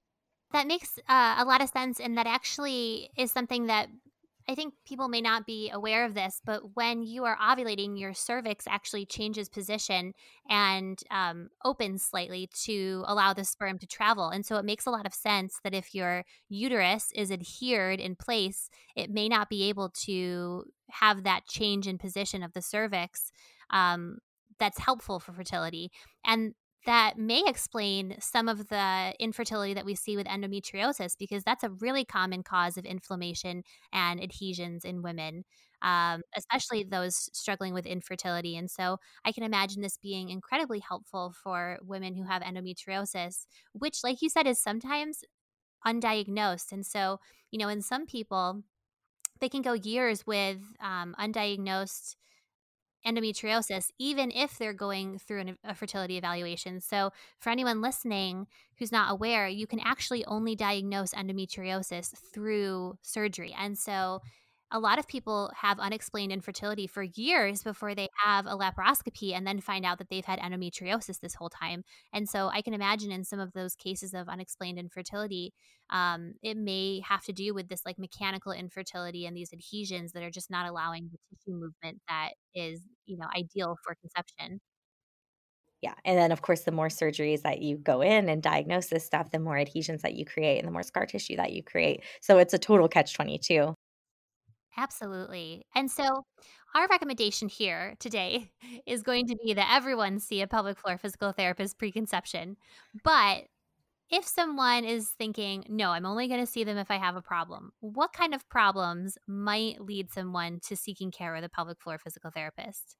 that 0.52 0.66
makes 0.66 0.98
uh, 1.08 1.36
a 1.38 1.44
lot 1.44 1.60
of 1.60 1.68
sense 1.68 2.00
and 2.00 2.16
that 2.16 2.26
actually 2.26 3.10
is 3.16 3.32
something 3.32 3.66
that 3.66 3.88
I 4.48 4.54
think 4.54 4.74
people 4.86 5.08
may 5.08 5.20
not 5.20 5.44
be 5.44 5.70
aware 5.70 6.04
of 6.04 6.14
this, 6.14 6.40
but 6.44 6.76
when 6.76 7.02
you 7.02 7.24
are 7.24 7.36
ovulating, 7.36 7.98
your 7.98 8.14
cervix 8.14 8.64
actually 8.68 9.04
changes 9.04 9.48
position 9.48 10.12
and 10.48 11.00
um, 11.10 11.48
opens 11.64 12.04
slightly 12.04 12.48
to 12.64 13.02
allow 13.08 13.32
the 13.32 13.44
sperm 13.44 13.78
to 13.80 13.86
travel. 13.88 14.28
And 14.28 14.46
so 14.46 14.56
it 14.56 14.64
makes 14.64 14.86
a 14.86 14.90
lot 14.90 15.04
of 15.04 15.14
sense 15.14 15.58
that 15.64 15.74
if 15.74 15.96
your 15.96 16.24
uterus 16.48 17.10
is 17.12 17.32
adhered 17.32 17.98
in 17.98 18.14
place, 18.14 18.70
it 18.94 19.10
may 19.10 19.28
not 19.28 19.50
be 19.50 19.68
able 19.68 19.88
to 20.04 20.64
have 20.90 21.24
that 21.24 21.46
change 21.48 21.88
in 21.88 21.98
position 21.98 22.44
of 22.44 22.52
the 22.52 22.62
cervix 22.62 23.32
um, 23.70 24.18
that's 24.58 24.78
helpful 24.78 25.20
for 25.20 25.32
fertility. 25.32 25.90
And 26.24 26.54
that 26.86 27.18
may 27.18 27.42
explain 27.46 28.16
some 28.20 28.48
of 28.48 28.68
the 28.68 29.12
infertility 29.18 29.74
that 29.74 29.84
we 29.84 29.96
see 29.96 30.16
with 30.16 30.26
endometriosis 30.26 31.16
because 31.18 31.42
that's 31.42 31.64
a 31.64 31.70
really 31.70 32.04
common 32.04 32.44
cause 32.44 32.78
of 32.78 32.84
inflammation 32.84 33.64
and 33.92 34.22
adhesions 34.22 34.84
in 34.84 35.02
women, 35.02 35.44
um, 35.82 36.22
especially 36.36 36.84
those 36.84 37.28
struggling 37.32 37.74
with 37.74 37.86
infertility. 37.86 38.56
And 38.56 38.70
so 38.70 38.98
I 39.24 39.32
can 39.32 39.42
imagine 39.42 39.82
this 39.82 39.98
being 40.00 40.28
incredibly 40.28 40.78
helpful 40.78 41.34
for 41.42 41.78
women 41.82 42.14
who 42.14 42.24
have 42.24 42.42
endometriosis, 42.42 43.46
which, 43.72 43.98
like 44.04 44.22
you 44.22 44.28
said, 44.28 44.46
is 44.46 44.62
sometimes 44.62 45.24
undiagnosed. 45.86 46.72
And 46.72 46.86
so, 46.86 47.18
you 47.50 47.58
know, 47.58 47.68
in 47.68 47.82
some 47.82 48.06
people, 48.06 48.62
they 49.40 49.48
can 49.48 49.62
go 49.62 49.74
years 49.74 50.26
with 50.26 50.58
um, 50.80 51.14
undiagnosed 51.18 52.16
endometriosis, 53.06 53.90
even 53.98 54.30
if 54.30 54.58
they're 54.58 54.72
going 54.72 55.18
through 55.18 55.40
an, 55.40 55.58
a 55.64 55.74
fertility 55.74 56.16
evaluation. 56.16 56.80
So, 56.80 57.12
for 57.38 57.50
anyone 57.50 57.80
listening 57.80 58.46
who's 58.78 58.92
not 58.92 59.10
aware, 59.10 59.48
you 59.48 59.66
can 59.66 59.80
actually 59.80 60.24
only 60.26 60.56
diagnose 60.56 61.12
endometriosis 61.12 62.14
through 62.32 62.98
surgery. 63.02 63.54
And 63.58 63.78
so, 63.78 64.22
a 64.72 64.80
lot 64.80 64.98
of 64.98 65.06
people 65.06 65.50
have 65.54 65.78
unexplained 65.78 66.32
infertility 66.32 66.86
for 66.86 67.04
years 67.04 67.62
before 67.62 67.94
they 67.94 68.08
have 68.24 68.46
a 68.46 68.56
laparoscopy 68.56 69.32
and 69.32 69.46
then 69.46 69.60
find 69.60 69.84
out 69.84 69.98
that 69.98 70.08
they've 70.10 70.24
had 70.24 70.40
endometriosis 70.40 71.20
this 71.20 71.34
whole 71.34 71.48
time. 71.48 71.84
And 72.12 72.28
so 72.28 72.48
I 72.52 72.62
can 72.62 72.74
imagine 72.74 73.12
in 73.12 73.24
some 73.24 73.38
of 73.38 73.52
those 73.52 73.76
cases 73.76 74.12
of 74.12 74.28
unexplained 74.28 74.78
infertility, 74.78 75.54
um, 75.90 76.34
it 76.42 76.56
may 76.56 77.00
have 77.00 77.22
to 77.24 77.32
do 77.32 77.54
with 77.54 77.68
this 77.68 77.82
like 77.86 77.98
mechanical 77.98 78.50
infertility 78.50 79.24
and 79.24 79.36
these 79.36 79.52
adhesions 79.52 80.12
that 80.12 80.24
are 80.24 80.30
just 80.30 80.50
not 80.50 80.68
allowing 80.68 81.10
the 81.12 81.18
tissue 81.30 81.56
movement 81.56 82.00
that 82.08 82.30
is, 82.54 82.82
you 83.06 83.16
know, 83.16 83.26
ideal 83.36 83.76
for 83.84 83.94
conception. 83.94 84.60
Yeah. 85.82 85.94
And 86.04 86.18
then, 86.18 86.32
of 86.32 86.42
course, 86.42 86.62
the 86.62 86.72
more 86.72 86.88
surgeries 86.88 87.42
that 87.42 87.60
you 87.60 87.76
go 87.76 88.00
in 88.00 88.28
and 88.28 88.42
diagnose 88.42 88.86
this 88.86 89.04
stuff, 89.04 89.30
the 89.30 89.38
more 89.38 89.58
adhesions 89.58 90.02
that 90.02 90.14
you 90.14 90.24
create 90.24 90.58
and 90.58 90.66
the 90.66 90.72
more 90.72 90.82
scar 90.82 91.06
tissue 91.06 91.36
that 91.36 91.52
you 91.52 91.62
create. 91.62 92.02
So 92.20 92.38
it's 92.38 92.54
a 92.54 92.58
total 92.58 92.88
catch 92.88 93.14
22. 93.14 93.74
Absolutely. 94.76 95.64
And 95.74 95.90
so, 95.90 96.26
our 96.74 96.86
recommendation 96.88 97.48
here 97.48 97.94
today 97.98 98.52
is 98.86 99.02
going 99.02 99.26
to 99.28 99.36
be 99.42 99.54
that 99.54 99.74
everyone 99.74 100.18
see 100.20 100.42
a 100.42 100.46
pelvic 100.46 100.78
floor 100.78 100.98
physical 100.98 101.32
therapist 101.32 101.78
preconception. 101.78 102.56
But 103.02 103.44
if 104.10 104.26
someone 104.26 104.84
is 104.84 105.10
thinking, 105.10 105.64
no, 105.68 105.90
I'm 105.90 106.06
only 106.06 106.28
going 106.28 106.40
to 106.40 106.46
see 106.46 106.64
them 106.64 106.78
if 106.78 106.90
I 106.90 106.96
have 106.98 107.16
a 107.16 107.22
problem, 107.22 107.72
what 107.80 108.12
kind 108.12 108.34
of 108.34 108.48
problems 108.48 109.18
might 109.26 109.80
lead 109.80 110.12
someone 110.12 110.60
to 110.66 110.76
seeking 110.76 111.10
care 111.12 111.34
with 111.34 111.44
a 111.44 111.48
pelvic 111.50 111.80
floor 111.80 111.98
physical 111.98 112.30
therapist? 112.30 112.96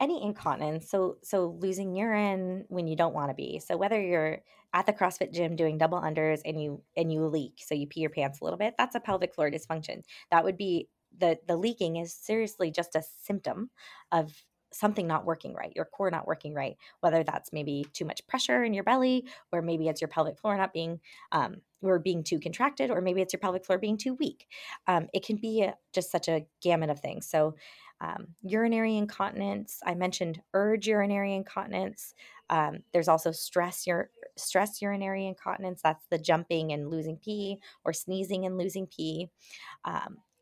any 0.00 0.22
incontinence 0.22 0.88
so 0.90 1.18
so 1.22 1.56
losing 1.60 1.94
urine 1.94 2.64
when 2.68 2.86
you 2.88 2.96
don't 2.96 3.14
want 3.14 3.30
to 3.30 3.34
be 3.34 3.58
so 3.58 3.76
whether 3.76 4.00
you're 4.00 4.40
at 4.72 4.86
the 4.86 4.92
crossfit 4.92 5.32
gym 5.32 5.54
doing 5.54 5.78
double 5.78 6.00
unders 6.00 6.40
and 6.44 6.60
you 6.60 6.82
and 6.96 7.12
you 7.12 7.24
leak 7.26 7.62
so 7.64 7.74
you 7.74 7.86
pee 7.86 8.00
your 8.00 8.10
pants 8.10 8.40
a 8.40 8.44
little 8.44 8.58
bit 8.58 8.74
that's 8.78 8.94
a 8.96 9.00
pelvic 9.00 9.34
floor 9.34 9.50
dysfunction 9.50 10.02
that 10.30 10.42
would 10.44 10.56
be 10.56 10.88
the 11.18 11.38
the 11.46 11.56
leaking 11.56 11.96
is 11.96 12.12
seriously 12.12 12.70
just 12.70 12.94
a 12.94 13.02
symptom 13.22 13.70
of 14.10 14.32
something 14.72 15.06
not 15.06 15.24
working 15.24 15.54
right, 15.54 15.72
your 15.76 15.84
core 15.84 16.10
not 16.10 16.26
working 16.26 16.54
right, 16.54 16.76
whether 17.00 17.22
that's 17.22 17.52
maybe 17.52 17.86
too 17.92 18.04
much 18.04 18.26
pressure 18.26 18.64
in 18.64 18.74
your 18.74 18.84
belly, 18.84 19.26
or 19.52 19.62
maybe 19.62 19.88
it's 19.88 20.00
your 20.00 20.08
pelvic 20.08 20.38
floor 20.38 20.56
not 20.56 20.72
being 20.72 21.00
um, 21.32 21.56
or 21.82 21.98
being 21.98 22.22
too 22.22 22.38
contracted, 22.40 22.90
or 22.90 23.00
maybe 23.00 23.20
it's 23.20 23.32
your 23.32 23.40
pelvic 23.40 23.64
floor 23.64 23.78
being 23.78 23.96
too 23.98 24.14
weak. 24.14 24.46
Um, 24.86 25.08
it 25.12 25.24
can 25.24 25.36
be 25.36 25.62
a, 25.62 25.74
just 25.92 26.10
such 26.10 26.28
a 26.28 26.46
gamut 26.60 26.90
of 26.90 27.00
things. 27.00 27.28
So, 27.28 27.54
um, 28.00 28.28
urinary 28.42 28.96
incontinence, 28.96 29.78
I 29.86 29.94
mentioned 29.94 30.40
urge 30.54 30.88
urinary 30.88 31.34
incontinence. 31.34 32.14
Um, 32.50 32.80
there's 32.92 33.08
also 33.08 33.30
stress 33.30 33.86
ur- 33.86 34.10
stress 34.36 34.82
urinary 34.82 35.26
incontinence. 35.26 35.82
That's 35.82 36.04
the 36.10 36.18
jumping 36.18 36.72
and 36.72 36.90
losing 36.90 37.16
pee, 37.16 37.58
or 37.84 37.92
sneezing 37.92 38.44
and 38.44 38.58
losing 38.58 38.86
pee. 38.86 39.28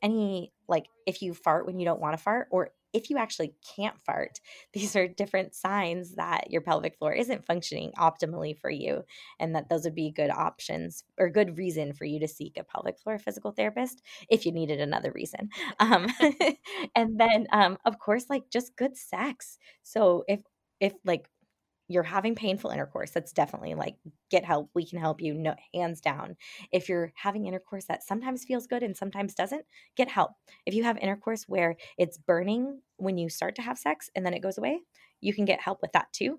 Any 0.03 0.53
like 0.69 0.87
if 1.07 1.21
you 1.23 1.35
fart 1.35 1.67
when 1.67 1.79
you 1.79 1.85
don't 1.85 2.01
want 2.01 2.17
to 2.17 2.23
fart 2.23 2.49
or 2.51 2.71
if 2.93 3.09
you 3.11 3.19
actually 3.19 3.55
can't 3.77 4.01
fart 4.01 4.41
these 4.73 4.97
are 4.97 5.07
different 5.09 5.55
signs 5.55 6.15
that 6.17 6.51
your 6.51 6.61
pelvic 6.63 6.97
floor 6.99 7.13
isn't 7.13 7.45
functioning 7.47 7.93
optimally 7.99 8.57
for 8.57 8.71
you 8.71 9.03
and 9.39 9.55
that 9.55 9.69
those 9.69 9.85
would 9.85 9.95
be 9.95 10.11
good 10.11 10.31
options 10.31 11.05
or 11.19 11.29
good 11.29 11.59
reason 11.59 11.93
for 11.93 12.05
you 12.05 12.19
to 12.21 12.29
seek 12.29 12.57
a 12.57 12.65
pelvic 12.65 12.99
floor 12.99 13.19
physical 13.19 13.53
therapist 13.53 14.03
if 14.29 14.47
you 14.47 14.53
needed 14.53 14.81
another 14.81 15.13
reason. 15.15 15.49
Um, 15.81 16.09
and 16.97 17.19
then 17.19 17.47
um, 17.53 17.79
of 17.87 17.99
course 17.99 18.27
like 18.29 18.45
just 18.51 18.77
good 18.77 18.97
sex. 18.97 19.59
So 19.83 20.25
if 20.29 20.41
if 20.81 20.93
like 21.05 21.29
you're 21.91 22.05
having 22.05 22.35
painful 22.35 22.71
intercourse, 22.71 23.11
that's 23.11 23.33
definitely 23.33 23.75
like 23.75 23.97
get 24.31 24.45
help. 24.45 24.71
We 24.75 24.87
can 24.87 24.99
help 25.01 25.21
you, 25.21 25.35
no, 25.35 25.55
hands 25.75 26.01
down. 26.01 26.37
If 26.73 26.89
you're 26.89 27.13
having 27.17 27.47
intercourse 27.47 27.87
that 27.87 28.03
sometimes 28.05 28.45
feels 28.45 28.67
good 28.67 28.83
and 28.83 28.97
sometimes 28.97 29.35
doesn't, 29.35 29.65
get 29.97 30.09
help. 30.09 30.33
If 30.67 30.75
you 30.75 30.85
have 30.85 30.99
intercourse 30.99 31.45
where 31.49 31.77
it's 31.99 32.17
burning 32.17 32.81
when 32.97 33.19
you 33.19 33.29
start 33.29 33.57
to 33.57 33.63
have 33.63 33.79
sex 33.79 34.09
and 34.15 34.25
then 34.25 34.35
it 34.35 34.43
goes 34.43 34.57
away, 34.57 34.81
you 35.21 35.35
can 35.35 35.45
get 35.45 35.61
help 35.61 35.83
with 35.83 35.93
that 35.93 36.13
too 36.13 36.39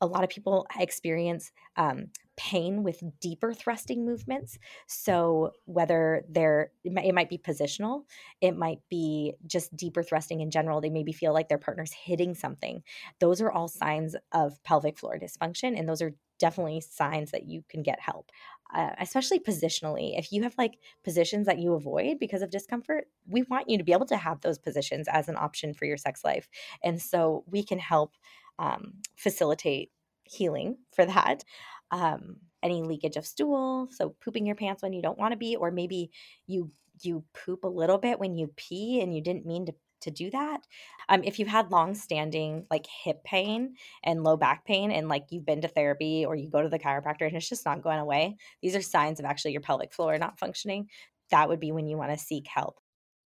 a 0.00 0.06
lot 0.06 0.24
of 0.24 0.30
people 0.30 0.66
experience 0.78 1.52
um, 1.76 2.08
pain 2.36 2.82
with 2.82 3.02
deeper 3.20 3.54
thrusting 3.54 4.04
movements. 4.04 4.58
So 4.86 5.52
whether 5.66 6.24
they're 6.28 6.72
it 6.84 6.92
might, 6.92 7.04
it 7.06 7.14
might, 7.14 7.30
be 7.30 7.38
positional, 7.38 8.04
it 8.40 8.56
might 8.56 8.80
be 8.88 9.34
just 9.46 9.76
deeper 9.76 10.02
thrusting 10.02 10.40
in 10.40 10.50
general. 10.50 10.80
They 10.80 10.90
maybe 10.90 11.12
feel 11.12 11.32
like 11.32 11.48
their 11.48 11.58
partner's 11.58 11.92
hitting 11.92 12.34
something. 12.34 12.82
Those 13.20 13.40
are 13.40 13.52
all 13.52 13.68
signs 13.68 14.16
of 14.32 14.62
pelvic 14.64 14.98
floor 14.98 15.18
dysfunction, 15.18 15.78
and 15.78 15.88
those 15.88 16.02
are 16.02 16.14
definitely 16.38 16.80
signs 16.80 17.30
that 17.30 17.46
you 17.46 17.62
can 17.68 17.82
get 17.82 18.00
help. 18.00 18.30
Uh, 18.74 18.90
especially 18.98 19.38
positionally. 19.38 20.18
If 20.18 20.32
you 20.32 20.42
have 20.42 20.54
like 20.58 20.78
positions 21.04 21.46
that 21.46 21.60
you 21.60 21.74
avoid 21.74 22.18
because 22.18 22.42
of 22.42 22.50
discomfort, 22.50 23.06
we 23.28 23.42
want 23.42 23.68
you 23.68 23.78
to 23.78 23.84
be 23.84 23.92
able 23.92 24.06
to 24.06 24.16
have 24.16 24.40
those 24.40 24.58
positions 24.58 25.06
as 25.06 25.28
an 25.28 25.36
option 25.36 25.74
for 25.74 25.84
your 25.84 25.98
sex 25.98 26.24
life. 26.24 26.48
And 26.82 27.00
so 27.00 27.44
we 27.46 27.62
can 27.62 27.78
help 27.78 28.16
um, 28.58 28.94
facilitate 29.16 29.90
healing 30.24 30.78
for 30.94 31.04
that. 31.06 31.44
Um, 31.90 32.36
any 32.62 32.82
leakage 32.82 33.16
of 33.16 33.26
stool, 33.26 33.88
so 33.90 34.16
pooping 34.24 34.46
your 34.46 34.56
pants 34.56 34.82
when 34.82 34.94
you 34.94 35.02
don't 35.02 35.18
want 35.18 35.32
to 35.32 35.38
be, 35.38 35.54
or 35.56 35.70
maybe 35.70 36.10
you 36.46 36.70
you 37.02 37.24
poop 37.34 37.64
a 37.64 37.68
little 37.68 37.98
bit 37.98 38.18
when 38.18 38.34
you 38.36 38.48
pee 38.56 39.00
and 39.00 39.14
you 39.14 39.20
didn't 39.22 39.46
mean 39.46 39.66
to 39.66 39.74
to 40.02 40.10
do 40.10 40.30
that. 40.30 40.60
Um, 41.08 41.24
if 41.24 41.38
you've 41.38 41.48
had 41.48 41.70
long 41.70 41.94
standing 41.94 42.66
like 42.70 42.86
hip 42.86 43.24
pain 43.24 43.74
and 44.02 44.22
low 44.22 44.36
back 44.36 44.64
pain, 44.64 44.90
and 44.90 45.08
like 45.08 45.26
you've 45.30 45.46
been 45.46 45.62
to 45.62 45.68
therapy 45.68 46.24
or 46.26 46.34
you 46.36 46.48
go 46.48 46.62
to 46.62 46.68
the 46.68 46.78
chiropractor 46.78 47.26
and 47.26 47.36
it's 47.36 47.48
just 47.48 47.64
not 47.66 47.82
going 47.82 47.98
away, 47.98 48.36
these 48.62 48.74
are 48.76 48.82
signs 48.82 49.18
of 49.20 49.26
actually 49.26 49.52
your 49.52 49.60
pelvic 49.60 49.92
floor 49.92 50.16
not 50.18 50.38
functioning. 50.38 50.88
That 51.30 51.48
would 51.48 51.60
be 51.60 51.72
when 51.72 51.86
you 51.86 51.96
want 51.96 52.12
to 52.12 52.18
seek 52.18 52.46
help. 52.46 52.78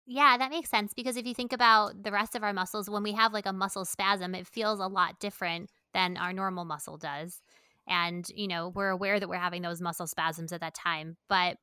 Yeah, 0.09 0.37
that 0.37 0.51
makes 0.51 0.69
sense 0.69 0.93
because 0.93 1.17
if 1.17 1.25
you 1.27 1.33
think 1.33 1.51
about 1.51 2.03
the 2.03 2.11
rest 2.11 2.35
of 2.35 2.43
our 2.43 2.53
muscles, 2.53 2.89
when 2.89 3.03
we 3.03 3.11
have 3.13 3.33
like 3.33 3.45
a 3.45 3.51
muscle 3.53 3.83
spasm, 3.83 4.33
it 4.35 4.47
feels 4.47 4.79
a 4.79 4.87
lot 4.87 5.19
different 5.19 5.69
than 5.93 6.15
our 6.15 6.31
normal 6.31 6.63
muscle 6.63 6.97
does. 6.97 7.41
And, 7.87 8.25
you 8.33 8.47
know, 8.47 8.69
we're 8.69 8.89
aware 8.89 9.19
that 9.19 9.27
we're 9.27 9.35
having 9.37 9.61
those 9.61 9.81
muscle 9.81 10.07
spasms 10.07 10.53
at 10.53 10.61
that 10.61 10.73
time. 10.75 11.17
But 11.27 11.57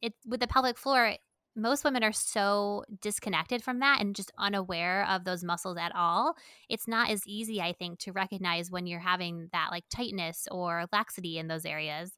it 0.00 0.14
with 0.26 0.40
the 0.40 0.46
pelvic 0.46 0.78
floor, 0.78 1.14
most 1.56 1.84
women 1.84 2.02
are 2.02 2.12
so 2.12 2.84
disconnected 3.02 3.62
from 3.62 3.80
that 3.80 4.00
and 4.00 4.16
just 4.16 4.32
unaware 4.38 5.06
of 5.06 5.24
those 5.24 5.44
muscles 5.44 5.76
at 5.76 5.92
all. 5.94 6.36
It's 6.70 6.88
not 6.88 7.10
as 7.10 7.26
easy, 7.26 7.60
I 7.60 7.74
think, 7.74 7.98
to 8.00 8.12
recognize 8.12 8.70
when 8.70 8.86
you're 8.86 9.00
having 9.00 9.50
that 9.52 9.68
like 9.70 9.84
tightness 9.94 10.48
or 10.50 10.86
laxity 10.90 11.36
in 11.36 11.48
those 11.48 11.66
areas. 11.66 12.12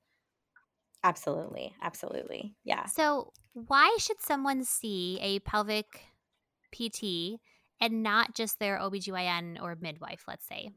Absolutely. 1.04 1.74
Absolutely. 1.82 2.56
Yeah. 2.64 2.86
So, 2.86 3.32
why 3.54 3.96
should 3.98 4.20
someone 4.20 4.64
see 4.64 5.18
a 5.20 5.40
pelvic 5.40 6.02
PT 6.70 7.40
and 7.80 8.02
not 8.02 8.34
just 8.34 8.58
their 8.58 8.78
OBGYN 8.78 9.58
or 9.60 9.76
midwife, 9.76 10.24
let's 10.28 10.46
say? 10.46 10.70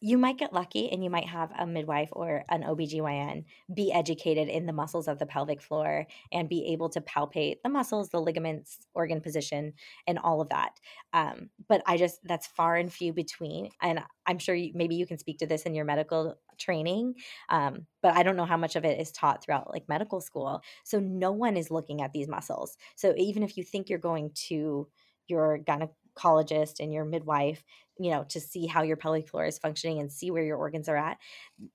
You 0.00 0.16
might 0.16 0.38
get 0.38 0.52
lucky 0.52 0.90
and 0.90 1.04
you 1.04 1.10
might 1.10 1.26
have 1.26 1.52
a 1.58 1.66
midwife 1.66 2.08
or 2.12 2.44
an 2.48 2.62
OBGYN 2.62 3.44
be 3.72 3.92
educated 3.92 4.48
in 4.48 4.64
the 4.64 4.72
muscles 4.72 5.08
of 5.08 5.18
the 5.18 5.26
pelvic 5.26 5.60
floor 5.60 6.06
and 6.32 6.48
be 6.48 6.72
able 6.72 6.88
to 6.88 7.02
palpate 7.02 7.56
the 7.62 7.68
muscles, 7.68 8.08
the 8.08 8.20
ligaments, 8.20 8.78
organ 8.94 9.20
position, 9.20 9.74
and 10.06 10.18
all 10.18 10.40
of 10.40 10.48
that. 10.48 10.72
Um, 11.12 11.50
but 11.68 11.82
I 11.86 11.98
just, 11.98 12.20
that's 12.24 12.46
far 12.46 12.76
and 12.76 12.90
few 12.92 13.12
between. 13.12 13.70
And 13.82 14.00
I'm 14.26 14.38
sure 14.38 14.54
you, 14.54 14.72
maybe 14.74 14.94
you 14.94 15.06
can 15.06 15.18
speak 15.18 15.38
to 15.38 15.46
this 15.46 15.62
in 15.62 15.74
your 15.74 15.84
medical 15.84 16.38
training, 16.56 17.14
um, 17.50 17.86
but 18.02 18.16
I 18.16 18.22
don't 18.22 18.36
know 18.36 18.46
how 18.46 18.56
much 18.56 18.76
of 18.76 18.84
it 18.86 19.00
is 19.00 19.12
taught 19.12 19.44
throughout 19.44 19.70
like 19.70 19.88
medical 19.88 20.20
school. 20.22 20.62
So 20.84 20.98
no 20.98 21.32
one 21.32 21.56
is 21.56 21.70
looking 21.70 22.00
at 22.00 22.12
these 22.12 22.28
muscles. 22.28 22.78
So 22.96 23.12
even 23.18 23.42
if 23.42 23.56
you 23.56 23.64
think 23.64 23.90
you're 23.90 23.98
going 23.98 24.30
to 24.48 24.88
your 25.30 25.58
gynecologist 26.16 26.80
and 26.80 26.92
your 26.92 27.04
midwife 27.04 27.62
you 27.98 28.10
know 28.10 28.24
to 28.28 28.40
see 28.40 28.66
how 28.66 28.82
your 28.82 28.96
pelvic 28.96 29.28
floor 29.28 29.44
is 29.44 29.58
functioning 29.58 30.00
and 30.00 30.10
see 30.10 30.30
where 30.30 30.42
your 30.42 30.56
organs 30.56 30.88
are 30.88 30.96
at 30.96 31.18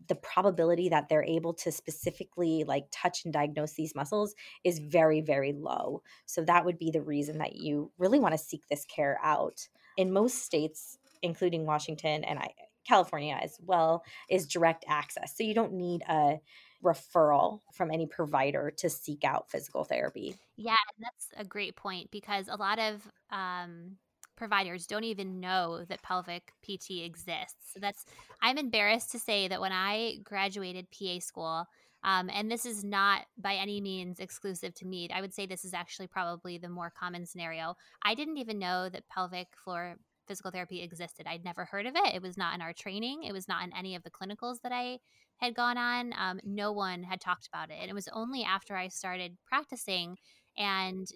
the 0.08 0.16
probability 0.16 0.90
that 0.90 1.08
they're 1.08 1.24
able 1.24 1.54
to 1.54 1.72
specifically 1.72 2.64
like 2.68 2.86
touch 2.92 3.24
and 3.26 3.34
diagnose 3.34 3.74
these 3.74 3.96
muscles 3.96 4.36
is 4.64 4.80
very 4.80 5.22
very 5.22 5.54
low. 5.54 6.02
So 6.26 6.44
that 6.46 6.66
would 6.66 6.80
be 6.80 6.92
the 6.92 7.02
reason 7.02 7.38
that 7.40 7.56
you 7.56 7.92
really 7.98 8.20
want 8.20 8.34
to 8.34 8.38
seek 8.38 8.68
this 8.68 8.86
care 8.86 9.20
out. 9.24 9.68
In 9.98 10.12
most 10.12 10.44
states 10.44 10.98
including 11.22 11.66
washington 11.66 12.24
and 12.24 12.40
I, 12.40 12.50
california 12.88 13.38
as 13.42 13.58
well 13.64 14.04
is 14.30 14.48
direct 14.48 14.86
access. 14.88 15.36
So 15.36 15.44
you 15.44 15.54
don't 15.54 15.74
need 15.74 16.04
a 16.10 16.40
referral 16.84 17.62
from 17.74 17.90
any 17.90 18.06
provider 18.06 18.72
to 18.78 18.90
seek 18.90 19.24
out 19.24 19.50
physical 19.50 19.84
therapy. 19.84 20.36
Yeah 20.58 20.76
that's 21.00 21.30
a 21.38 21.46
great 21.46 21.76
point 21.76 22.12
because 22.12 22.48
a 22.48 22.56
lot 22.56 22.80
of 22.80 23.08
um 23.32 23.98
providers 24.36 24.88
don't 24.88 25.04
even 25.04 25.40
know 25.40 25.86
that 25.90 26.02
pelvic 26.02 26.52
PT 26.64 27.04
exists. 27.04 27.74
So 27.74 27.80
that's 27.80 28.06
I'm 28.42 28.58
embarrassed 28.58 29.12
to 29.12 29.20
say 29.20 29.48
that 29.48 29.62
when 29.62 29.72
I 29.72 30.18
graduated 30.24 30.88
PA 30.92 31.20
school, 31.20 31.66
um, 32.04 32.30
and 32.32 32.52
this 32.52 32.66
is 32.66 32.84
not 32.84 33.22
by 33.38 33.56
any 33.56 33.82
means 33.82 34.20
exclusive 34.20 34.76
to 34.76 34.86
me. 34.86 35.10
I 35.12 35.22
would 35.22 35.34
say 35.34 35.46
this 35.46 35.66
is 35.66 35.74
actually 35.74 36.08
probably 36.08 36.58
the 36.58 36.70
more 36.70 36.94
common 36.98 37.26
scenario. 37.26 37.76
I 38.04 38.14
didn't 38.14 38.38
even 38.38 38.60
know 38.60 38.90
that 38.90 39.10
pelvic 39.10 39.48
floor 39.64 39.96
physical 40.28 40.52
therapy 40.52 40.82
existed. 40.82 41.26
I'd 41.28 41.44
never 41.44 41.66
heard 41.66 41.86
of 41.86 41.96
it. 41.96 42.16
It 42.16 42.22
was 42.22 42.38
not 42.38 42.56
in 42.56 42.62
our 42.62 42.74
training. 42.74 43.24
It 43.24 43.34
was 43.34 43.48
not 43.48 43.64
in 43.64 43.76
any 43.76 43.96
of 43.96 44.04
the 44.04 44.12
clinicals 44.12 44.62
that 44.62 44.72
I 44.72 45.00
had 45.38 45.56
gone 45.56 45.78
on. 45.78 46.14
Um, 46.18 46.40
no 46.44 46.72
one 46.72 47.04
had 47.04 47.22
talked 47.22 47.48
about 47.48 47.70
it. 47.70 47.78
And 47.80 47.90
it 47.90 47.94
was 47.94 48.10
only 48.14 48.44
after 48.44 48.76
I 48.76 48.88
started 48.88 49.38
practicing 49.46 50.18
and 50.58 51.08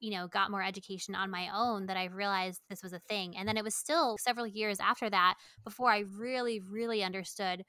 you 0.00 0.10
know, 0.10 0.28
got 0.28 0.50
more 0.50 0.62
education 0.62 1.14
on 1.14 1.30
my 1.30 1.48
own 1.54 1.86
that 1.86 1.96
I 1.96 2.04
realized 2.06 2.60
this 2.68 2.82
was 2.82 2.92
a 2.92 3.00
thing. 3.00 3.36
And 3.36 3.48
then 3.48 3.56
it 3.56 3.64
was 3.64 3.74
still 3.74 4.16
several 4.20 4.46
years 4.46 4.78
after 4.80 5.10
that 5.10 5.34
before 5.64 5.90
I 5.90 6.04
really, 6.16 6.60
really 6.60 7.02
understood 7.02 7.64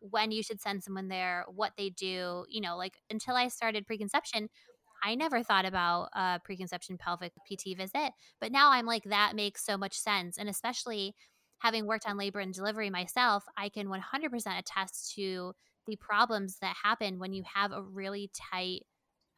when 0.00 0.32
you 0.32 0.42
should 0.42 0.60
send 0.60 0.82
someone 0.82 1.08
there, 1.08 1.44
what 1.48 1.72
they 1.76 1.90
do, 1.90 2.44
you 2.48 2.60
know, 2.60 2.76
like 2.76 2.94
until 3.08 3.36
I 3.36 3.48
started 3.48 3.86
preconception, 3.86 4.48
I 5.04 5.14
never 5.14 5.42
thought 5.42 5.64
about 5.64 6.08
a 6.14 6.40
preconception 6.44 6.98
pelvic 6.98 7.32
PT 7.46 7.76
visit. 7.76 8.12
But 8.40 8.52
now 8.52 8.70
I'm 8.70 8.86
like, 8.86 9.04
that 9.04 9.34
makes 9.34 9.64
so 9.64 9.76
much 9.76 9.94
sense. 9.94 10.38
And 10.38 10.48
especially 10.48 11.14
having 11.58 11.86
worked 11.86 12.08
on 12.08 12.16
labor 12.16 12.40
and 12.40 12.52
delivery 12.52 12.90
myself, 12.90 13.44
I 13.56 13.68
can 13.68 13.88
100% 13.88 14.58
attest 14.58 15.14
to 15.14 15.52
the 15.86 15.96
problems 15.96 16.58
that 16.60 16.76
happen 16.82 17.18
when 17.18 17.32
you 17.32 17.42
have 17.54 17.72
a 17.72 17.82
really 17.82 18.30
tight 18.52 18.82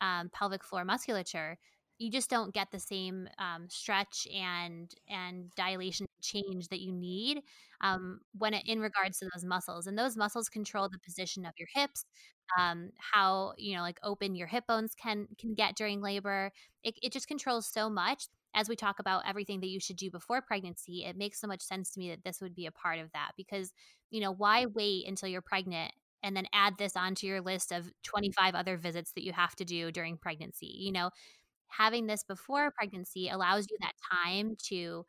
um, 0.00 0.30
pelvic 0.30 0.64
floor 0.64 0.84
musculature 0.84 1.58
you 1.98 2.10
just 2.10 2.28
don't 2.30 2.52
get 2.54 2.70
the 2.72 2.80
same 2.80 3.28
um, 3.38 3.68
stretch 3.68 4.26
and 4.34 4.92
and 5.08 5.54
dilation 5.54 6.06
change 6.22 6.68
that 6.68 6.80
you 6.80 6.92
need 6.92 7.42
um, 7.82 8.20
when 8.38 8.54
it, 8.54 8.62
in 8.66 8.80
regards 8.80 9.18
to 9.18 9.28
those 9.34 9.44
muscles 9.44 9.86
and 9.86 9.98
those 9.98 10.16
muscles 10.16 10.48
control 10.48 10.88
the 10.88 10.98
position 11.04 11.44
of 11.44 11.52
your 11.58 11.68
hips 11.74 12.04
um, 12.58 12.90
how 12.98 13.52
you 13.56 13.74
know 13.76 13.82
like 13.82 13.98
open 14.02 14.34
your 14.34 14.46
hip 14.46 14.64
bones 14.68 14.94
can 15.00 15.26
can 15.38 15.54
get 15.54 15.76
during 15.76 16.00
labor. 16.00 16.50
It, 16.82 16.94
it 17.02 17.12
just 17.12 17.28
controls 17.28 17.66
so 17.66 17.88
much. 17.90 18.26
As 18.56 18.68
we 18.68 18.76
talk 18.76 19.00
about 19.00 19.24
everything 19.28 19.60
that 19.60 19.68
you 19.68 19.80
should 19.80 19.96
do 19.96 20.12
before 20.12 20.40
pregnancy 20.40 21.04
it 21.04 21.16
makes 21.16 21.40
so 21.40 21.48
much 21.48 21.60
sense 21.60 21.90
to 21.90 21.98
me 21.98 22.10
that 22.10 22.22
this 22.24 22.40
would 22.40 22.54
be 22.54 22.66
a 22.66 22.70
part 22.72 23.00
of 23.00 23.10
that 23.12 23.32
because 23.36 23.72
you 24.10 24.20
know 24.20 24.30
why 24.32 24.66
wait 24.66 25.08
until 25.08 25.28
you're 25.28 25.42
pregnant 25.42 25.90
and 26.22 26.36
then 26.36 26.46
add 26.54 26.74
this 26.78 26.96
onto 26.96 27.26
your 27.26 27.40
list 27.40 27.72
of 27.72 27.90
25 28.04 28.54
other 28.54 28.76
visits 28.76 29.10
that 29.16 29.24
you 29.24 29.32
have 29.32 29.56
to 29.56 29.64
do 29.64 29.90
during 29.90 30.16
pregnancy 30.16 30.72
you 30.78 30.92
know 30.92 31.10
having 31.68 32.06
this 32.06 32.24
before 32.24 32.72
pregnancy 32.76 33.28
allows 33.28 33.66
you 33.70 33.76
that 33.80 33.92
mm-hmm. 33.92 34.48
time 34.48 34.56
to 34.68 35.04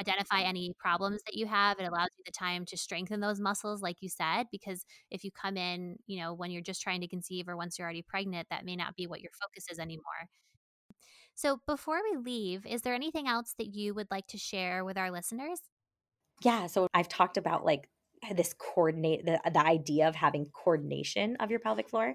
identify 0.00 0.40
any 0.40 0.72
problems 0.78 1.22
that 1.26 1.36
you 1.36 1.46
have. 1.46 1.78
It 1.78 1.84
allows 1.84 2.08
you 2.16 2.24
the 2.24 2.32
time 2.32 2.64
to 2.66 2.76
strengthen 2.76 3.20
those 3.20 3.40
muscles, 3.40 3.82
like 3.82 3.96
you 4.00 4.08
said, 4.08 4.46
because 4.50 4.84
if 5.10 5.24
you 5.24 5.30
come 5.30 5.56
in, 5.56 5.96
you 6.06 6.20
know, 6.20 6.32
when 6.34 6.50
you're 6.50 6.62
just 6.62 6.82
trying 6.82 7.00
to 7.02 7.08
conceive 7.08 7.48
or 7.48 7.56
once 7.56 7.78
you're 7.78 7.86
already 7.86 8.02
pregnant, 8.02 8.48
that 8.50 8.64
may 8.64 8.76
not 8.76 8.96
be 8.96 9.06
what 9.06 9.20
your 9.20 9.30
focus 9.40 9.66
is 9.70 9.78
anymore. 9.78 10.28
So, 11.34 11.60
before 11.66 12.00
we 12.10 12.18
leave, 12.18 12.66
is 12.66 12.82
there 12.82 12.94
anything 12.94 13.26
else 13.26 13.54
that 13.58 13.74
you 13.74 13.94
would 13.94 14.08
like 14.10 14.26
to 14.28 14.38
share 14.38 14.84
with 14.84 14.98
our 14.98 15.10
listeners? 15.10 15.60
Yeah. 16.42 16.66
So, 16.66 16.88
I've 16.92 17.08
talked 17.08 17.36
about 17.36 17.64
like 17.64 17.88
this 18.34 18.54
coordinate 18.54 19.24
the, 19.24 19.40
the 19.52 19.64
idea 19.64 20.08
of 20.08 20.14
having 20.14 20.46
coordination 20.52 21.36
of 21.40 21.50
your 21.50 21.58
pelvic 21.58 21.88
floor 21.88 22.14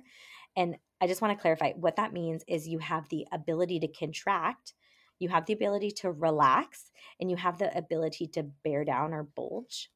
and 0.57 0.75
I 0.99 1.07
just 1.07 1.21
want 1.21 1.37
to 1.37 1.41
clarify 1.41 1.73
what 1.73 1.95
that 1.97 2.11
means 2.11 2.43
is 2.47 2.67
you 2.67 2.79
have 2.79 3.07
the 3.09 3.27
ability 3.31 3.79
to 3.81 3.87
contract, 3.87 4.73
you 5.19 5.29
have 5.29 5.45
the 5.45 5.53
ability 5.53 5.91
to 5.91 6.11
relax, 6.11 6.91
and 7.21 7.29
you 7.29 7.37
have 7.37 7.59
the 7.59 7.75
ability 7.77 8.27
to 8.29 8.43
bear 8.63 8.83
down 8.83 9.13
or 9.13 9.23
bulge. 9.23 9.91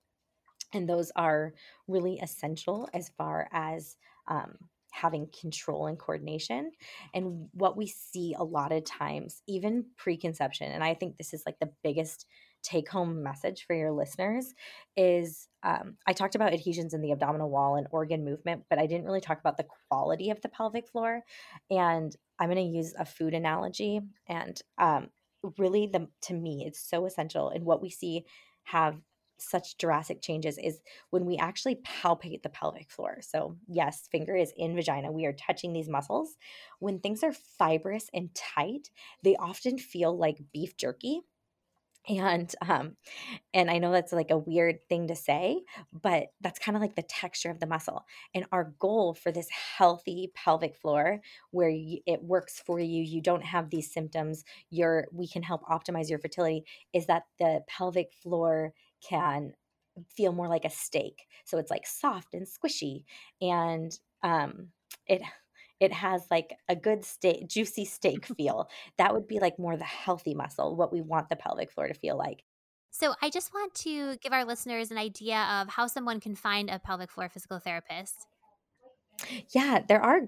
And 0.73 0.87
those 0.87 1.11
are 1.15 1.53
really 1.87 2.19
essential 2.19 2.87
as 2.93 3.09
far 3.17 3.49
as 3.51 3.97
um, 4.27 4.53
having 4.91 5.27
control 5.37 5.87
and 5.87 5.97
coordination. 5.97 6.71
And 7.13 7.49
what 7.53 7.75
we 7.75 7.87
see 7.87 8.35
a 8.37 8.43
lot 8.43 8.71
of 8.71 8.85
times, 8.85 9.41
even 9.47 9.85
preconception, 9.97 10.71
and 10.71 10.83
I 10.83 10.93
think 10.93 11.17
this 11.17 11.33
is 11.33 11.43
like 11.45 11.59
the 11.59 11.71
biggest 11.83 12.27
take 12.63 12.89
home 12.89 13.23
message 13.23 13.65
for 13.65 13.75
your 13.75 13.91
listeners 13.91 14.53
is 14.95 15.47
um, 15.63 15.95
I 16.07 16.13
talked 16.13 16.35
about 16.35 16.53
adhesions 16.53 16.93
in 16.93 17.01
the 17.01 17.11
abdominal 17.11 17.49
wall 17.49 17.75
and 17.75 17.87
organ 17.91 18.23
movement, 18.23 18.63
but 18.69 18.79
I 18.79 18.87
didn't 18.87 19.05
really 19.05 19.21
talk 19.21 19.39
about 19.39 19.57
the 19.57 19.67
quality 19.89 20.29
of 20.29 20.41
the 20.41 20.49
pelvic 20.49 20.87
floor. 20.87 21.23
And 21.69 22.15
I'm 22.39 22.49
going 22.49 22.57
to 22.71 22.77
use 22.77 22.93
a 22.97 23.05
food 23.05 23.33
analogy. 23.33 24.01
And 24.27 24.59
um, 24.77 25.09
really, 25.57 25.87
the 25.87 26.07
to 26.23 26.33
me, 26.33 26.65
it's 26.65 26.79
so 26.79 27.05
essential. 27.05 27.49
And 27.49 27.65
what 27.65 27.81
we 27.81 27.89
see 27.89 28.25
have 28.63 29.01
such 29.37 29.77
drastic 29.77 30.21
changes 30.21 30.57
is 30.57 30.81
when 31.09 31.25
we 31.25 31.37
actually 31.37 31.75
palpate 31.77 32.43
the 32.43 32.49
pelvic 32.49 32.91
floor. 32.91 33.17
So, 33.21 33.57
yes, 33.67 34.07
finger 34.11 34.35
is 34.35 34.53
in 34.55 34.75
vagina. 34.75 35.11
We 35.11 35.25
are 35.25 35.33
touching 35.33 35.73
these 35.73 35.89
muscles. 35.89 36.37
When 36.79 36.99
things 36.99 37.23
are 37.23 37.33
fibrous 37.33 38.09
and 38.13 38.33
tight, 38.35 38.91
they 39.23 39.35
often 39.35 39.77
feel 39.77 40.15
like 40.15 40.37
beef 40.53 40.77
jerky 40.77 41.21
and 42.09 42.55
um 42.67 42.95
and 43.53 43.69
i 43.69 43.77
know 43.77 43.91
that's 43.91 44.11
like 44.11 44.31
a 44.31 44.37
weird 44.37 44.79
thing 44.89 45.07
to 45.07 45.15
say 45.15 45.61
but 45.93 46.27
that's 46.41 46.59
kind 46.59 46.75
of 46.75 46.81
like 46.81 46.95
the 46.95 47.03
texture 47.03 47.51
of 47.51 47.59
the 47.59 47.67
muscle 47.67 48.03
and 48.33 48.45
our 48.51 48.73
goal 48.79 49.13
for 49.13 49.31
this 49.31 49.47
healthy 49.77 50.31
pelvic 50.35 50.75
floor 50.75 51.19
where 51.51 51.69
you, 51.69 51.99
it 52.07 52.23
works 52.23 52.61
for 52.65 52.79
you 52.79 53.03
you 53.03 53.21
don't 53.21 53.43
have 53.43 53.69
these 53.69 53.93
symptoms 53.93 54.43
you're 54.69 55.07
we 55.11 55.27
can 55.27 55.43
help 55.43 55.61
optimize 55.65 56.09
your 56.09 56.19
fertility 56.19 56.63
is 56.93 57.05
that 57.05 57.23
the 57.39 57.61
pelvic 57.67 58.11
floor 58.13 58.73
can 59.07 59.53
feel 60.15 60.31
more 60.31 60.47
like 60.47 60.65
a 60.65 60.69
steak. 60.69 61.27
So 61.45 61.57
it's 61.57 61.71
like 61.71 61.85
soft 61.85 62.33
and 62.33 62.47
squishy 62.47 63.03
and 63.41 63.91
um 64.23 64.69
it 65.07 65.21
it 65.81 65.91
has 65.91 66.27
like 66.31 66.55
a 66.69 66.75
good 66.75 67.03
steak, 67.03 67.47
juicy 67.49 67.83
steak 67.83 68.25
feel. 68.37 68.69
That 68.97 69.13
would 69.13 69.27
be 69.27 69.39
like 69.39 69.59
more 69.59 69.75
the 69.75 69.83
healthy 69.83 70.33
muscle, 70.33 70.75
what 70.77 70.93
we 70.93 71.01
want 71.01 71.27
the 71.27 71.35
pelvic 71.35 71.71
floor 71.71 71.87
to 71.87 71.93
feel 71.93 72.17
like. 72.17 72.43
So, 72.93 73.15
I 73.21 73.29
just 73.29 73.53
want 73.53 73.73
to 73.75 74.17
give 74.17 74.33
our 74.33 74.45
listeners 74.45 74.91
an 74.91 74.97
idea 74.97 75.39
of 75.61 75.69
how 75.69 75.87
someone 75.87 76.19
can 76.19 76.35
find 76.35 76.69
a 76.69 76.77
pelvic 76.77 77.09
floor 77.09 77.29
physical 77.29 77.59
therapist. 77.59 78.27
Yeah, 79.53 79.81
there 79.87 80.01
are 80.01 80.21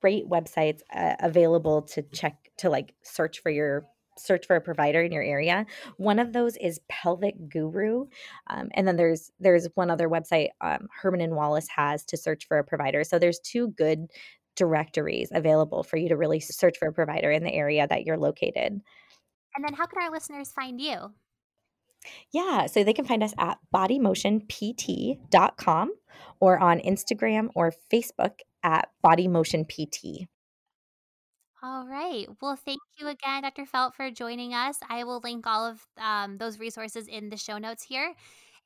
great 0.00 0.28
websites 0.28 0.80
uh, 0.94 1.16
available 1.20 1.82
to 1.82 2.02
check 2.02 2.36
to 2.58 2.70
like 2.70 2.94
search 3.02 3.40
for 3.40 3.50
your 3.50 3.86
search 4.18 4.46
for 4.46 4.56
a 4.56 4.60
provider 4.62 5.02
in 5.02 5.12
your 5.12 5.22
area. 5.22 5.66
One 5.98 6.18
of 6.18 6.32
those 6.32 6.56
is 6.56 6.80
Pelvic 6.88 7.50
Guru, 7.50 8.06
um, 8.46 8.68
and 8.72 8.88
then 8.88 8.96
there's 8.96 9.30
there's 9.38 9.68
one 9.74 9.90
other 9.90 10.08
website 10.08 10.48
um, 10.62 10.88
Herman 11.02 11.20
and 11.20 11.34
Wallace 11.34 11.68
has 11.76 12.04
to 12.06 12.16
search 12.16 12.46
for 12.48 12.58
a 12.58 12.64
provider. 12.64 13.04
So 13.04 13.18
there's 13.18 13.40
two 13.40 13.68
good 13.68 14.06
directories 14.56 15.30
available 15.32 15.82
for 15.82 15.96
you 15.96 16.08
to 16.08 16.16
really 16.16 16.40
search 16.40 16.78
for 16.78 16.88
a 16.88 16.92
provider 16.92 17.30
in 17.30 17.44
the 17.44 17.52
area 17.52 17.86
that 17.86 18.04
you're 18.04 18.18
located. 18.18 18.80
And 19.56 19.64
then, 19.64 19.74
how 19.74 19.86
can 19.86 20.02
our 20.02 20.10
listeners 20.10 20.50
find 20.50 20.80
you? 20.80 21.12
Yeah, 22.32 22.66
so 22.66 22.84
they 22.84 22.92
can 22.92 23.04
find 23.04 23.22
us 23.22 23.34
at 23.38 23.58
bodymotionpt.com 23.74 25.94
or 26.40 26.58
on 26.58 26.80
Instagram 26.80 27.48
or 27.54 27.72
Facebook 27.92 28.40
at 28.62 28.88
bodymotionpt. 29.04 30.26
All 31.62 31.86
right. 31.86 32.26
Well, 32.40 32.56
thank 32.56 32.80
you 32.98 33.08
again, 33.08 33.42
Dr. 33.42 33.64
Feldt, 33.64 33.94
for 33.94 34.10
joining 34.10 34.54
us. 34.54 34.78
I 34.88 35.04
will 35.04 35.20
link 35.24 35.46
all 35.46 35.66
of 35.66 35.86
um, 35.98 36.38
those 36.38 36.58
resources 36.58 37.08
in 37.08 37.30
the 37.30 37.36
show 37.36 37.58
notes 37.58 37.82
here. 37.82 38.14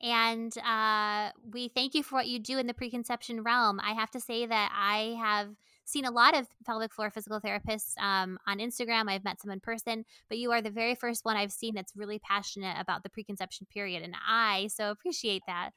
And 0.03 0.57
uh, 0.59 1.31
we 1.53 1.69
thank 1.69 1.95
you 1.95 2.03
for 2.03 2.17
what 2.17 2.27
you 2.27 2.39
do 2.39 2.59
in 2.59 2.67
the 2.67 2.75
preconception 2.75 3.43
realm. 3.43 3.81
I 3.81 3.93
have 3.93 4.11
to 4.13 4.21
say 4.21 4.47
that 4.47 4.73
I 4.75 5.17
have 5.21 5.49
seen 5.85 6.05
a 6.05 6.11
lot 6.11 6.37
of 6.37 6.47
pelvic 6.65 6.93
floor 6.93 7.11
physical 7.11 7.41
therapists 7.41 7.99
um, 7.99 8.39
on 8.47 8.59
Instagram. 8.59 9.09
I've 9.09 9.25
met 9.25 9.41
some 9.41 9.51
in 9.51 9.61
person, 9.61 10.05
but 10.29 10.39
you 10.39 10.53
are 10.53 10.63
the 10.63 10.71
very 10.71 10.95
first 10.95 11.25
one 11.25 11.37
I've 11.37 11.53
seen 11.53 11.75
that's 11.75 11.97
really 11.97 12.19
passionate 12.19 12.77
about 12.79 13.03
the 13.03 13.11
preconception 13.11 13.67
period. 13.73 14.03
And 14.03 14.15
I 14.27 14.69
so 14.73 14.91
appreciate 14.91 15.43
that. 15.47 15.71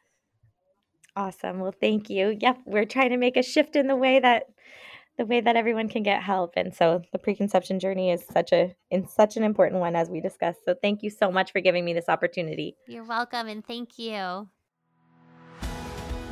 Awesome. 1.15 1.59
Well, 1.59 1.73
thank 1.79 2.09
you. 2.09 2.37
Yep, 2.39 2.59
we're 2.65 2.85
trying 2.85 3.11
to 3.11 3.17
make 3.17 3.37
a 3.37 3.43
shift 3.43 3.75
in 3.75 3.87
the 3.87 3.95
way 3.95 4.19
that 4.19 4.43
the 5.17 5.25
way 5.25 5.41
that 5.41 5.55
everyone 5.55 5.89
can 5.89 6.01
get 6.01 6.23
help 6.23 6.53
and 6.55 6.73
so 6.73 7.03
the 7.11 7.19
preconception 7.19 7.79
journey 7.79 8.09
is 8.09 8.23
such 8.31 8.51
a 8.51 8.75
in 8.89 9.07
such 9.07 9.37
an 9.37 9.43
important 9.43 9.79
one 9.79 9.95
as 9.95 10.09
we 10.09 10.19
discussed 10.19 10.59
so 10.65 10.73
thank 10.81 11.03
you 11.03 11.09
so 11.11 11.31
much 11.31 11.51
for 11.51 11.61
giving 11.61 11.85
me 11.85 11.93
this 11.93 12.09
opportunity 12.09 12.75
you're 12.87 13.03
welcome 13.03 13.47
and 13.47 13.63
thank 13.63 13.99
you 13.99 14.47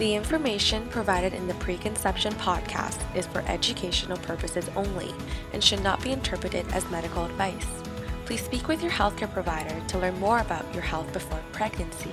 the 0.02 0.16
information 0.16 0.88
provided 0.88 1.32
in 1.32 1.48
the 1.48 1.54
Preconception 1.66 2.34
podcast 2.34 3.00
is 3.16 3.28
for 3.28 3.44
educational 3.48 4.18
purposes 4.18 4.68
only 4.76 5.14
and 5.54 5.64
should 5.64 5.84
not 5.84 6.02
be 6.02 6.12
interpreted 6.12 6.66
as 6.74 6.90
medical 6.90 7.24
advice. 7.24 7.68
Please 8.26 8.44
speak 8.44 8.68
with 8.68 8.82
your 8.82 8.92
healthcare 8.92 9.32
provider 9.32 9.80
to 9.90 10.00
learn 10.00 10.20
more 10.20 10.40
about 10.40 10.66
your 10.74 10.82
health 10.82 11.14
before 11.14 11.40
pregnancy. 11.52 12.10